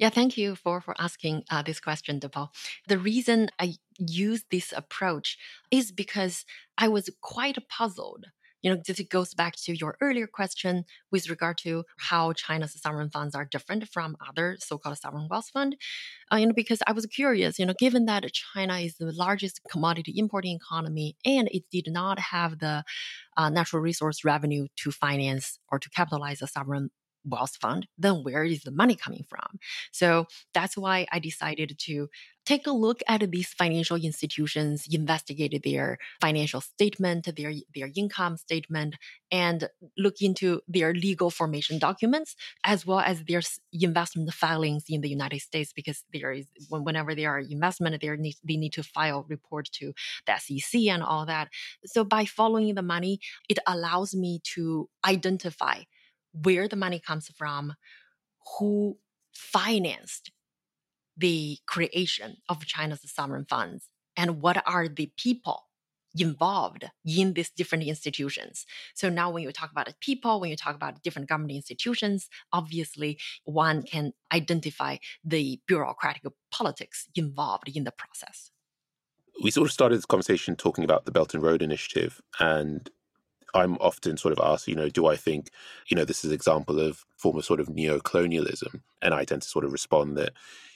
Yeah, 0.05 0.11
thank 0.11 0.37
you 0.37 0.55
for, 0.55 0.83
for 0.83 0.95
asking 1.01 1.45
uh, 1.51 1.63
this 1.63 1.81
question, 1.81 2.21
Dipo. 2.21 2.49
The 2.89 2.99
reason 2.99 3.49
I 3.59 3.77
use 3.99 4.45
this 4.51 4.71
approach 4.77 5.39
is 5.71 5.93
because 5.93 6.45
I 6.77 6.89
was 6.89 7.09
quite 7.23 7.57
puzzled 7.71 8.27
You 8.63 8.71
know, 8.75 8.83
this 8.87 9.01
goes 9.17 9.35
back 9.35 9.55
to 9.65 9.73
your 9.83 9.97
earlier 10.01 10.27
question 10.27 10.85
with 11.13 11.31
regard 11.31 11.57
to 11.65 11.85
how 12.11 12.33
China's 12.35 12.75
sovereign 12.85 13.11
funds 13.17 13.35
are 13.35 13.47
different 13.55 13.89
from 13.95 14.17
other 14.29 14.57
so-called 14.69 14.99
sovereign 14.99 15.29
wealth 15.31 15.49
fund. 15.55 15.77
Uh, 16.33 16.39
you 16.41 16.47
know, 16.47 16.55
because 16.63 16.83
I 16.87 16.93
was 16.93 17.07
curious, 17.07 17.59
you 17.59 17.67
know, 17.67 17.75
given 17.87 18.07
that 18.07 18.25
China 18.33 18.77
is 18.79 18.97
the 18.97 19.13
largest 19.13 19.61
commodity 19.73 20.15
importing 20.17 20.57
economy 20.57 21.17
and 21.25 21.49
it 21.59 21.65
did 21.77 21.89
not 22.01 22.19
have 22.35 22.59
the 22.61 22.85
uh, 23.37 23.51
natural 23.51 23.83
resource 23.83 24.25
revenue 24.25 24.67
to 24.83 24.93
finance 24.93 25.59
or 25.73 25.79
to 25.79 25.91
capitalize 25.91 26.43
a 26.43 26.47
sovereign 26.47 26.91
wealth 27.25 27.57
fund, 27.61 27.87
then 27.99 28.23
where 28.23 28.45
is 28.45 28.63
the 28.63 28.71
money 28.71 28.97
coming 28.97 29.25
from? 29.29 29.59
So 29.93 30.27
that's 30.53 30.77
why 30.77 31.07
I 31.11 31.19
decided 31.19 31.79
to 31.79 32.09
take 32.45 32.67
a 32.67 32.73
look 32.73 33.01
at 33.09 33.31
these 33.31 33.49
financial 33.49 33.97
institutions, 33.97 34.87
investigate 34.91 35.63
their 35.65 35.99
financial 36.21 36.61
statement, 36.61 37.29
their, 37.37 37.53
their 37.75 37.91
income 37.97 38.37
statement, 38.37 38.97
and 39.31 39.69
look 39.97 40.21
into 40.21 40.61
their 40.69 40.93
legal 40.93 41.31
formation 41.31 41.79
documents, 41.79 42.37
as 42.65 42.85
well 42.85 43.01
as 43.01 43.25
their 43.25 43.41
investment 43.73 44.33
filings 44.35 44.85
in 44.89 45.01
the 45.01 45.09
United 45.09 45.41
States, 45.41 45.73
because 45.73 46.05
there 46.13 46.33
is, 46.33 46.47
whenever 46.69 47.15
there 47.15 47.31
are 47.31 47.41
investment, 47.41 48.01
there 48.01 48.17
need, 48.17 48.37
they 48.45 48.57
need 48.57 48.73
to 48.75 48.83
file 48.83 49.25
report 49.29 49.69
to 49.73 49.93
the 50.27 50.37
SEC 50.39 50.83
and 50.83 51.03
all 51.03 51.25
that. 51.25 51.49
So 51.87 52.05
by 52.05 52.27
following 52.27 52.75
the 52.75 52.83
money, 52.83 53.21
it 53.49 53.59
allows 53.67 54.15
me 54.15 54.41
to 54.55 54.89
identify 55.07 55.85
where 56.43 56.69
the 56.69 56.77
money 56.77 56.99
comes 56.99 57.29
from, 57.29 57.75
who 58.59 58.99
financed 59.33 60.31
the 61.17 61.59
creation 61.67 62.37
of 62.49 62.67
China's 62.67 63.01
sovereign 63.05 63.47
funds, 63.49 63.89
and 64.17 64.43
what 64.43 64.63
are 64.67 64.89
the 64.89 65.11
people 65.17 65.65
involved 66.17 66.85
in 67.05 67.35
these 67.35 67.51
different 67.51 67.85
institutions. 67.85 68.67
So 68.95 69.09
now 69.09 69.31
when 69.31 69.43
you 69.43 69.53
talk 69.53 69.71
about 69.73 69.93
people, 70.01 70.41
when 70.41 70.51
you 70.51 70.57
talk 70.57 70.77
about 70.77 71.03
different 71.03 71.29
government 71.29 71.53
institutions, 71.53 72.29
obviously 72.53 73.19
one 73.45 73.83
can 73.83 74.13
identify 74.33 74.99
the 75.25 75.61
bureaucratic 75.67 76.23
politics 76.51 77.09
involved 77.17 77.69
in 77.75 77.85
the 77.85 77.91
process. 77.91 78.51
We 79.43 79.51
sort 79.51 79.67
of 79.67 79.73
started 79.73 79.99
this 79.99 80.07
conversation 80.07 80.55
talking 80.55 80.85
about 80.85 81.05
the 81.05 81.11
Belt 81.11 81.35
and 81.35 81.43
Road 81.43 81.63
Initiative 81.63 82.21
and 82.39 82.89
I'm 83.55 83.77
often 83.77 84.17
sort 84.17 84.33
of 84.33 84.45
asked, 84.45 84.69
you 84.69 84.75
know, 84.75 84.89
do 84.89 85.07
I 85.07 85.17
think, 85.17 85.51
you 85.89 85.97
know, 85.97 86.05
this 86.05 86.25
is 86.25 86.31
an 86.31 86.35
example 86.35 86.81
of 86.81 87.05
form 87.17 87.39
of 87.39 87.45
sort 87.45 87.61
of 87.61 87.69
neo-colonialism? 87.69 88.83
And 89.03 89.15
I 89.15 89.25
tend 89.25 89.43
to 89.43 89.49
sort 89.49 89.65
of 89.65 89.73
respond 89.73 90.17
that, 90.19 90.33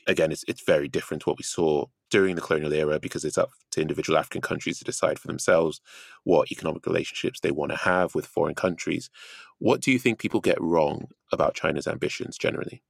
again, 0.06 0.32
it's 0.32 0.44
it's 0.48 0.62
very 0.62 0.88
different 0.88 1.22
to 1.22 1.30
what 1.30 1.38
we 1.38 1.44
saw 1.44 1.86
during 2.10 2.36
the 2.36 2.40
colonial 2.40 2.72
era 2.72 2.98
because 2.98 3.24
it's 3.24 3.36
up 3.38 3.50
to 3.72 3.82
individual 3.82 4.18
African 4.18 4.40
countries 4.40 4.78
to 4.78 4.84
decide 4.84 5.18
for 5.18 5.26
themselves 5.26 5.80
what 6.24 6.50
economic 6.50 6.86
relationships 6.86 7.40
they 7.40 7.50
want 7.50 7.70
to 7.72 7.76
have 7.78 8.14
with 8.14 8.26
foreign 8.26 8.54
countries. 8.54 9.10
What 9.58 9.80
do 9.80 9.90
you 9.92 9.98
think 9.98 10.18
people 10.18 10.40
get 10.40 10.60
wrong 10.60 11.08
about 11.32 11.54
China's 11.54 11.86
ambitions 11.86 12.38
generally? 12.38 12.82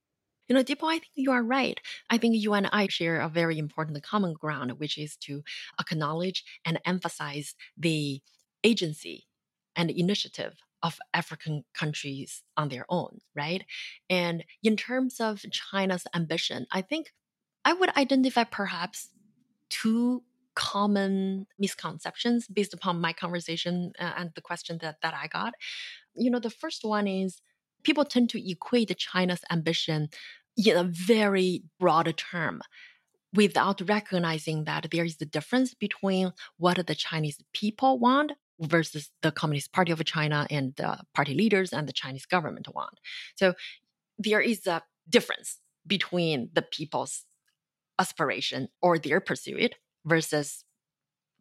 You 0.48 0.54
know, 0.54 0.64
Dipo, 0.64 0.88
I 0.88 0.98
think 0.98 1.12
you 1.14 1.30
are 1.30 1.42
right. 1.42 1.78
I 2.08 2.16
think 2.18 2.34
you 2.36 2.54
and 2.54 2.68
I 2.72 2.88
share 2.88 3.20
a 3.20 3.28
very 3.28 3.58
important 3.58 4.02
common 4.02 4.32
ground, 4.32 4.72
which 4.78 4.96
is 4.96 5.16
to 5.18 5.42
acknowledge 5.78 6.42
and 6.64 6.80
emphasize 6.86 7.54
the 7.76 8.22
agency 8.64 9.27
and 9.78 9.90
initiative 9.90 10.54
of 10.82 10.98
African 11.14 11.64
countries 11.72 12.42
on 12.56 12.68
their 12.68 12.84
own, 12.88 13.18
right? 13.34 13.64
And 14.10 14.44
in 14.62 14.76
terms 14.76 15.20
of 15.20 15.44
China's 15.50 16.06
ambition, 16.14 16.66
I 16.70 16.82
think 16.82 17.12
I 17.64 17.72
would 17.72 17.96
identify 17.96 18.44
perhaps 18.44 19.08
two 19.70 20.22
common 20.54 21.46
misconceptions 21.58 22.48
based 22.48 22.74
upon 22.74 23.00
my 23.00 23.12
conversation 23.12 23.92
uh, 23.98 24.12
and 24.16 24.30
the 24.34 24.40
question 24.40 24.78
that, 24.82 24.96
that 25.02 25.14
I 25.14 25.28
got. 25.28 25.54
You 26.14 26.30
know, 26.30 26.40
the 26.40 26.50
first 26.50 26.84
one 26.84 27.06
is 27.06 27.40
people 27.84 28.04
tend 28.04 28.30
to 28.30 28.50
equate 28.50 28.96
China's 28.98 29.42
ambition 29.50 30.08
in 30.56 30.76
a 30.76 30.84
very 30.84 31.62
broad 31.78 32.12
term 32.16 32.60
without 33.32 33.88
recognizing 33.88 34.64
that 34.64 34.88
there 34.90 35.04
is 35.04 35.20
a 35.20 35.26
difference 35.26 35.74
between 35.74 36.32
what 36.56 36.84
the 36.86 36.94
Chinese 36.94 37.38
people 37.52 37.98
want 37.98 38.32
versus 38.60 39.10
the 39.22 39.30
Communist 39.30 39.72
Party 39.72 39.92
of 39.92 40.04
China 40.04 40.46
and 40.50 40.74
the 40.76 40.98
party 41.14 41.34
leaders 41.34 41.72
and 41.72 41.88
the 41.88 41.92
Chinese 41.92 42.26
government 42.26 42.68
want. 42.74 42.98
So 43.36 43.54
there 44.18 44.40
is 44.40 44.66
a 44.66 44.82
difference 45.08 45.58
between 45.86 46.50
the 46.52 46.62
people's 46.62 47.24
aspiration 47.98 48.68
or 48.82 48.98
their 48.98 49.20
pursuit 49.20 49.74
versus 50.04 50.64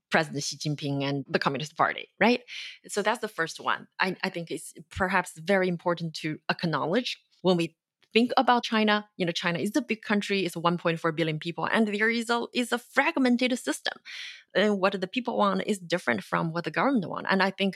President 0.10 0.44
Xi 0.44 0.58
Jinping 0.58 1.04
and 1.04 1.26
the 1.28 1.40
Communist 1.40 1.76
Party, 1.76 2.10
right? 2.20 2.42
So 2.88 3.02
that's 3.02 3.20
the 3.20 3.28
first 3.28 3.60
one. 3.60 3.88
I, 4.00 4.16
I 4.24 4.30
think 4.30 4.52
it's 4.52 4.74
perhaps 4.90 5.34
very 5.38 5.68
important 5.68 6.14
to 6.16 6.40
acknowledge 6.50 7.18
when 7.42 7.58
we 7.58 7.76
think 8.18 8.32
about 8.36 8.64
China, 8.64 8.96
you 9.18 9.26
know, 9.26 9.32
China 9.44 9.60
is 9.60 9.76
a 9.76 9.82
big 9.82 10.02
country, 10.02 10.40
it's 10.46 10.56
1.4 10.56 11.16
billion 11.16 11.38
people, 11.38 11.66
and 11.72 11.88
there 11.88 12.10
is 12.10 12.30
a 12.32 12.40
is 12.62 12.72
a 12.72 12.80
fragmented 12.96 13.54
system. 13.68 13.96
And 14.56 14.80
what 14.82 14.94
the 15.04 15.12
people 15.16 15.36
want 15.44 15.62
is 15.72 15.78
different 15.94 16.22
from 16.30 16.44
what 16.54 16.64
the 16.64 16.76
government 16.80 17.08
want, 17.14 17.28
and 17.30 17.40
I 17.50 17.52
think, 17.60 17.74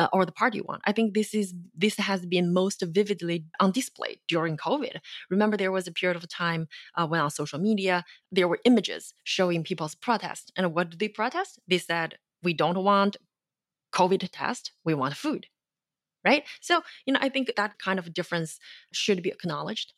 uh, 0.00 0.08
or 0.12 0.22
the 0.26 0.38
party 0.42 0.60
want. 0.68 0.80
I 0.88 0.92
think 0.96 1.14
this 1.14 1.30
is 1.40 1.48
this 1.84 1.96
has 2.10 2.20
been 2.34 2.46
most 2.62 2.78
vividly 2.98 3.38
on 3.62 3.70
display 3.80 4.12
during 4.32 4.54
COVID. 4.66 4.94
Remember, 5.34 5.56
there 5.56 5.74
was 5.76 5.86
a 5.86 5.96
period 6.00 6.16
of 6.20 6.28
time 6.28 6.62
uh, 6.96 7.06
when 7.10 7.20
on 7.20 7.30
social 7.30 7.60
media 7.68 7.96
there 8.36 8.48
were 8.50 8.60
images 8.70 9.02
showing 9.22 9.62
people's 9.62 9.94
protest, 10.06 10.44
and 10.56 10.74
what 10.74 10.90
did 10.90 10.98
they 10.98 11.12
protest? 11.20 11.52
They 11.70 11.80
said, 11.90 12.08
"We 12.46 12.52
don't 12.62 12.82
want 12.92 13.12
COVID 14.00 14.22
test, 14.40 14.72
we 14.86 14.94
want 15.02 15.14
food." 15.24 15.42
Right? 16.24 16.44
So, 16.60 16.82
you 17.06 17.12
know, 17.12 17.20
I 17.22 17.28
think 17.28 17.52
that 17.56 17.78
kind 17.78 17.98
of 17.98 18.12
difference 18.12 18.58
should 18.92 19.22
be 19.22 19.30
acknowledged. 19.30 19.92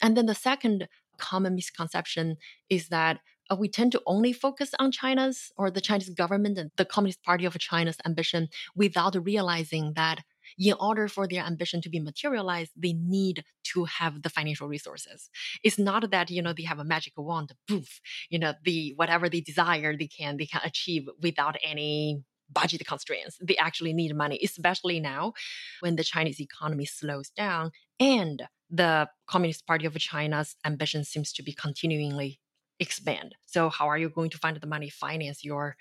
And 0.00 0.16
then 0.16 0.26
the 0.26 0.34
second 0.34 0.88
common 1.18 1.54
misconception 1.54 2.36
is 2.68 2.88
that 2.88 3.20
uh, 3.50 3.56
we 3.56 3.68
tend 3.68 3.92
to 3.92 4.02
only 4.06 4.32
focus 4.32 4.70
on 4.78 4.92
China's 4.92 5.50
or 5.56 5.70
the 5.70 5.80
Chinese 5.80 6.10
government 6.10 6.58
and 6.58 6.70
the 6.76 6.84
Communist 6.84 7.22
Party 7.22 7.44
of 7.44 7.58
China's 7.58 7.96
ambition 8.04 8.48
without 8.76 9.16
realizing 9.24 9.92
that 9.96 10.20
in 10.58 10.74
order 10.80 11.08
for 11.08 11.26
their 11.28 11.44
ambition 11.44 11.80
to 11.82 11.90
be 11.90 12.00
materialized, 12.00 12.72
they 12.76 12.92
need 12.94 13.44
to 13.64 13.84
have 13.84 14.22
the 14.22 14.30
financial 14.30 14.68
resources. 14.68 15.30
It's 15.62 15.78
not 15.78 16.10
that, 16.10 16.30
you 16.30 16.42
know, 16.42 16.52
they 16.52 16.62
have 16.64 16.78
a 16.78 16.84
magic 16.84 17.14
wand, 17.16 17.52
poof, 17.66 18.00
you 18.30 18.38
know, 18.38 18.54
the 18.64 18.92
whatever 18.96 19.28
they 19.28 19.40
desire, 19.40 19.96
they 19.96 20.08
can 20.08 20.36
they 20.36 20.46
can 20.46 20.60
achieve 20.64 21.08
without 21.20 21.56
any 21.62 22.22
budget 22.50 22.86
constraints. 22.86 23.38
They 23.40 23.56
actually 23.56 23.92
need 23.92 24.14
money, 24.14 24.38
especially 24.42 25.00
now 25.00 25.32
when 25.80 25.96
the 25.96 26.04
Chinese 26.04 26.40
economy 26.40 26.84
slows 26.84 27.30
down 27.30 27.72
and 28.00 28.42
the 28.70 29.08
Communist 29.26 29.66
Party 29.66 29.86
of 29.86 29.94
China's 29.98 30.56
ambition 30.64 31.04
seems 31.04 31.32
to 31.34 31.42
be 31.42 31.52
continually 31.52 32.40
expand. 32.80 33.34
So 33.46 33.68
how 33.70 33.88
are 33.88 33.98
you 33.98 34.08
going 34.08 34.30
to 34.30 34.38
find 34.38 34.56
the 34.60 34.66
money 34.66 34.90
finance 34.90 35.44
your 35.44 35.76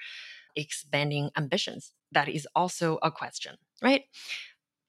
expanding 0.56 1.30
ambitions? 1.38 1.94
That 2.12 2.28
is 2.28 2.48
also 2.56 2.98
a 3.04 3.12
question, 3.12 3.56
right? 3.82 4.04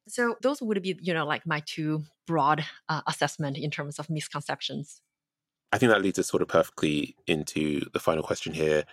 So 0.06 0.36
those 0.42 0.62
would 0.62 0.80
be, 0.82 0.98
you 1.02 1.12
know, 1.12 1.26
like 1.26 1.46
my 1.46 1.62
two 1.66 2.04
broad 2.26 2.64
uh, 2.88 3.02
assessment 3.06 3.58
in 3.58 3.70
terms 3.70 3.98
of 3.98 4.08
misconceptions. 4.08 5.00
I 5.72 5.78
think 5.78 5.92
that 5.92 6.00
leads 6.00 6.18
us 6.18 6.28
sort 6.28 6.40
of 6.42 6.48
perfectly 6.48 7.14
into 7.26 7.82
the 7.92 8.00
final 8.00 8.22
question 8.22 8.54
here 8.54 8.84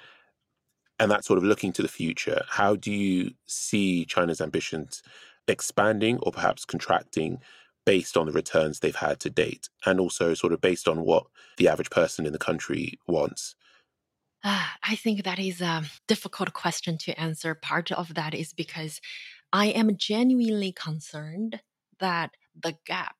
and 0.99 1.11
that 1.11 1.25
sort 1.25 1.37
of 1.37 1.43
looking 1.43 1.73
to 1.73 1.81
the 1.81 1.87
future, 1.87 2.43
how 2.47 2.75
do 2.75 2.91
you 2.91 3.31
see 3.45 4.05
China's 4.05 4.41
ambitions 4.41 5.03
expanding 5.47 6.17
or 6.19 6.31
perhaps 6.31 6.65
contracting 6.65 7.39
based 7.85 8.17
on 8.17 8.25
the 8.25 8.31
returns 8.31 8.79
they've 8.79 8.95
had 8.95 9.19
to 9.19 9.29
date, 9.29 9.69
and 9.85 9.99
also 9.99 10.33
sort 10.33 10.53
of 10.53 10.61
based 10.61 10.87
on 10.87 11.03
what 11.03 11.27
the 11.57 11.67
average 11.67 11.89
person 11.89 12.25
in 12.25 12.33
the 12.33 12.39
country 12.39 12.97
wants? 13.07 13.55
Uh, 14.43 14.65
I 14.83 14.95
think 14.95 15.23
that 15.23 15.39
is 15.39 15.61
a 15.61 15.83
difficult 16.07 16.53
question 16.53 16.97
to 16.99 17.19
answer. 17.19 17.53
Part 17.55 17.91
of 17.91 18.13
that 18.15 18.33
is 18.33 18.53
because 18.53 19.01
I 19.53 19.67
am 19.67 19.97
genuinely 19.97 20.71
concerned 20.71 21.61
that 21.99 22.31
the 22.59 22.77
gap 22.85 23.17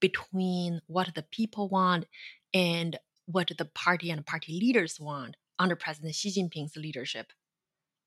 between 0.00 0.80
what 0.86 1.14
the 1.14 1.24
people 1.30 1.68
want 1.68 2.06
and 2.52 2.98
what 3.26 3.50
the 3.56 3.64
party 3.64 4.10
and 4.10 4.24
party 4.24 4.58
leaders 4.60 5.00
want 5.00 5.36
under 5.58 5.76
President 5.76 6.14
Xi 6.14 6.30
Jinping's 6.30 6.76
leadership, 6.76 7.32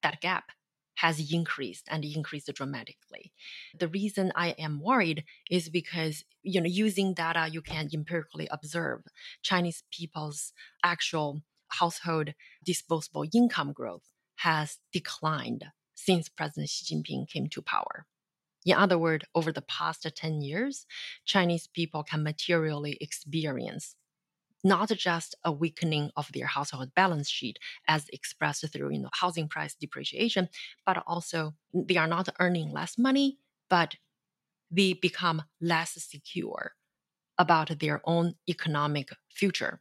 that 0.04 0.22
gap 0.22 0.52
has 0.96 1.32
increased 1.32 1.88
and 1.90 2.04
increased 2.04 2.50
dramatically. 2.54 3.32
The 3.78 3.88
reason 3.88 4.32
I 4.36 4.50
am 4.58 4.82
worried 4.82 5.24
is 5.50 5.70
because 5.70 6.24
you 6.42 6.60
know 6.60 6.68
using 6.68 7.14
data 7.14 7.48
you 7.52 7.62
can 7.62 7.90
empirically 7.94 8.48
observe 8.52 9.02
Chinese 9.44 9.84
people's 9.92 10.54
actual 10.84 11.44
household 11.70 12.34
disposable 12.64 13.26
income 13.34 13.74
growth 13.74 14.10
has 14.38 14.80
declined 14.92 15.66
since 15.94 16.30
President 16.30 16.70
Xi 16.70 16.96
Jinping 16.96 17.28
came 17.28 17.48
to 17.50 17.62
power. 17.62 18.06
In 18.66 18.76
other 18.76 18.98
words, 18.98 19.26
over 19.34 19.52
the 19.52 19.62
past 19.62 20.06
10 20.14 20.42
years, 20.42 20.86
Chinese 21.26 21.68
people 21.68 22.04
can 22.04 22.24
materially 22.24 22.98
experience 23.00 23.96
not 24.64 24.90
just 24.90 25.36
a 25.44 25.52
weakening 25.52 26.12
of 26.16 26.32
their 26.34 26.48
household 26.48 26.94
balance 26.96 27.30
sheet 27.30 27.60
as 27.88 28.10
expressed 28.10 28.66
through 28.72 28.92
you 28.92 29.00
know, 29.00 29.10
housing 29.14 29.48
price 29.48 29.76
depreciation, 29.76 30.50
but 30.86 31.04
also 31.06 31.54
they 31.74 31.98
are 31.98 32.08
not 32.08 32.30
earning 32.40 32.72
less 32.72 32.98
money, 32.98 33.38
but 33.70 33.96
they 34.72 34.94
become 34.94 35.44
less 35.62 35.92
secure 36.04 36.74
about 37.38 37.80
their 37.80 38.02
own 38.06 38.36
economic 38.50 39.10
future. 39.30 39.80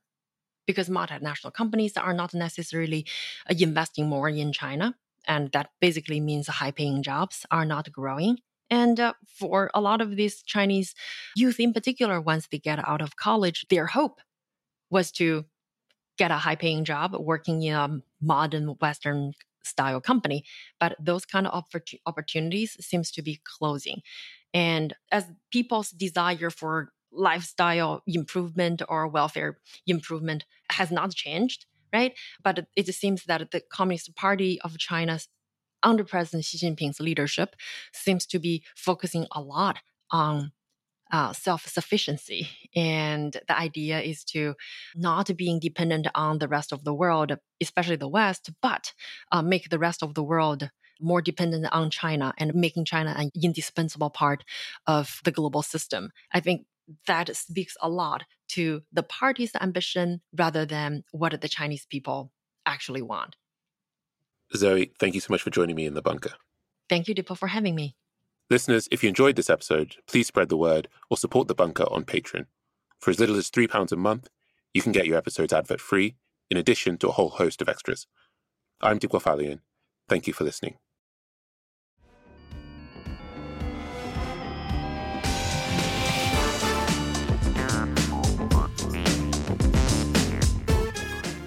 Because 0.66 0.88
multinational 0.88 1.52
companies 1.52 1.96
are 1.96 2.12
not 2.12 2.34
necessarily 2.34 3.06
uh, 3.48 3.54
investing 3.58 4.08
more 4.08 4.28
in 4.28 4.52
China, 4.52 4.96
and 5.26 5.52
that 5.52 5.70
basically 5.80 6.20
means 6.20 6.48
high 6.48 6.72
paying 6.72 7.02
jobs 7.02 7.46
are 7.50 7.64
not 7.64 7.92
growing. 7.92 8.38
And 8.68 8.98
uh, 8.98 9.14
for 9.26 9.70
a 9.74 9.80
lot 9.80 10.00
of 10.00 10.16
these 10.16 10.42
Chinese 10.42 10.94
youth 11.36 11.60
in 11.60 11.72
particular, 11.72 12.20
once 12.20 12.48
they 12.48 12.58
get 12.58 12.86
out 12.86 13.00
of 13.00 13.16
college, 13.16 13.66
their 13.70 13.86
hope 13.86 14.20
was 14.90 15.10
to 15.12 15.44
get 16.18 16.30
a 16.30 16.36
high 16.36 16.56
paying 16.56 16.84
job 16.84 17.14
working 17.18 17.62
in 17.62 17.74
a 17.74 18.00
modern 18.20 18.68
Western 18.80 19.32
style 19.64 20.00
company. 20.00 20.44
But 20.80 20.96
those 20.98 21.24
kind 21.24 21.46
of 21.46 21.64
opportunities 22.06 22.76
seems 22.84 23.10
to 23.12 23.22
be 23.22 23.40
closing. 23.44 24.02
And 24.54 24.94
as 25.12 25.26
people's 25.50 25.90
desire 25.90 26.50
for 26.50 26.92
lifestyle 27.12 28.02
improvement 28.06 28.82
or 28.88 29.08
welfare 29.08 29.58
improvement 29.86 30.44
has 30.70 30.90
not 30.90 31.14
changed, 31.14 31.66
right? 31.92 32.14
But 32.42 32.66
it 32.76 32.86
seems 32.94 33.24
that 33.24 33.50
the 33.50 33.60
Communist 33.60 34.14
Party 34.14 34.60
of 34.62 34.78
China's 34.78 35.28
under 35.82 36.04
President 36.04 36.44
Xi 36.44 36.58
Jinping's 36.58 37.00
leadership 37.00 37.54
seems 37.92 38.26
to 38.26 38.38
be 38.38 38.64
focusing 38.74 39.26
a 39.32 39.40
lot 39.40 39.78
on 40.10 40.52
uh, 41.16 41.32
self-sufficiency 41.32 42.48
and 42.74 43.30
the 43.48 43.58
idea 43.68 43.96
is 44.00 44.18
to 44.22 44.54
not 44.94 45.26
being 45.36 45.58
dependent 45.58 46.06
on 46.14 46.38
the 46.38 46.48
rest 46.56 46.72
of 46.72 46.84
the 46.84 46.92
world 47.02 47.30
especially 47.66 47.96
the 47.96 48.14
west 48.20 48.50
but 48.60 48.92
uh, 49.32 49.40
make 49.52 49.70
the 49.70 49.78
rest 49.86 50.02
of 50.02 50.12
the 50.12 50.22
world 50.32 50.68
more 51.00 51.22
dependent 51.30 51.66
on 51.72 51.88
china 51.90 52.34
and 52.38 52.54
making 52.54 52.84
china 52.84 53.14
an 53.16 53.30
indispensable 53.48 54.10
part 54.10 54.44
of 54.86 55.20
the 55.24 55.32
global 55.32 55.62
system 55.62 56.10
i 56.34 56.40
think 56.40 56.66
that 57.06 57.34
speaks 57.34 57.76
a 57.80 57.88
lot 57.88 58.24
to 58.48 58.82
the 58.92 59.02
party's 59.02 59.52
ambition 59.60 60.20
rather 60.36 60.64
than 60.64 61.02
what 61.12 61.40
the 61.40 61.48
Chinese 61.48 61.84
people 61.84 62.30
actually 62.64 63.02
want. 63.02 63.34
Zoe, 64.54 64.92
thank 65.00 65.14
you 65.16 65.20
so 65.20 65.32
much 65.32 65.42
for 65.42 65.50
joining 65.50 65.74
me 65.74 65.86
in 65.86 65.94
the 65.94 66.02
bunker. 66.02 66.34
Thank 66.88 67.08
you, 67.08 67.14
Dipo, 67.16 67.36
for 67.36 67.48
having 67.48 67.74
me. 67.74 67.96
Listeners, 68.48 68.88
if 68.92 69.02
you 69.02 69.08
enjoyed 69.08 69.34
this 69.34 69.50
episode, 69.50 69.96
please 70.06 70.28
spread 70.28 70.48
the 70.48 70.56
word 70.56 70.86
or 71.10 71.16
support 71.16 71.48
the 71.48 71.54
bunker 71.54 71.84
on 71.90 72.04
Patreon. 72.04 72.46
For 73.00 73.10
as 73.10 73.18
little 73.18 73.36
as 73.36 73.50
£3 73.50 73.90
a 73.90 73.96
month, 73.96 74.28
you 74.72 74.82
can 74.82 74.92
get 74.92 75.06
your 75.06 75.18
episodes 75.18 75.52
advert 75.52 75.80
free, 75.80 76.14
in 76.48 76.56
addition 76.56 76.96
to 76.98 77.08
a 77.08 77.12
whole 77.12 77.30
host 77.30 77.60
of 77.60 77.68
extras. 77.68 78.06
I'm 78.80 79.00
Dipo 79.00 79.20
Faloyin. 79.20 79.60
Thank 80.08 80.28
you 80.28 80.32
for 80.32 80.44
listening. 80.44 80.76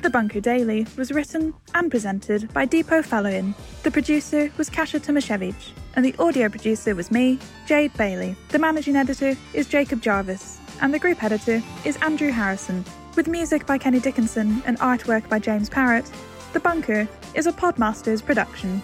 The 0.10 0.14
Bunker 0.14 0.40
Daily 0.40 0.88
was 0.98 1.12
written 1.12 1.54
and 1.76 1.92
presented 1.92 2.52
by 2.52 2.66
Dipo 2.66 3.06
Faloyin. 3.06 3.54
The 3.84 3.92
producer 3.92 4.52
was 4.58 4.68
Kasia 4.68 5.00
Tomasiewicz, 5.00 5.70
and 5.96 6.04
the 6.04 6.16
audio 6.18 6.50
producer 6.50 6.96
was 6.96 7.12
me, 7.12 7.38
Jade 7.68 7.94
Bailey. 7.94 8.36
The 8.48 8.58
managing 8.58 8.96
editor 8.96 9.36
is 9.54 9.68
Jacob 9.68 10.02
Jarvis, 10.02 10.58
and 10.82 10.92
the 10.92 10.98
group 10.98 11.24
editor 11.24 11.62
is 11.86 11.96
Andrew 11.98 12.32
Harrison. 12.32 12.84
With 13.16 13.28
music 13.28 13.68
by 13.68 13.78
Kenny 13.78 14.00
Dickinson 14.00 14.64
and 14.66 14.80
artwork 14.80 15.30
by 15.30 15.38
James 15.38 15.70
Parrott, 15.70 16.10
The 16.54 16.60
Bunker 16.60 17.08
is 17.36 17.46
a 17.46 17.52
Podmasters 17.52 18.26
production. 18.26 18.82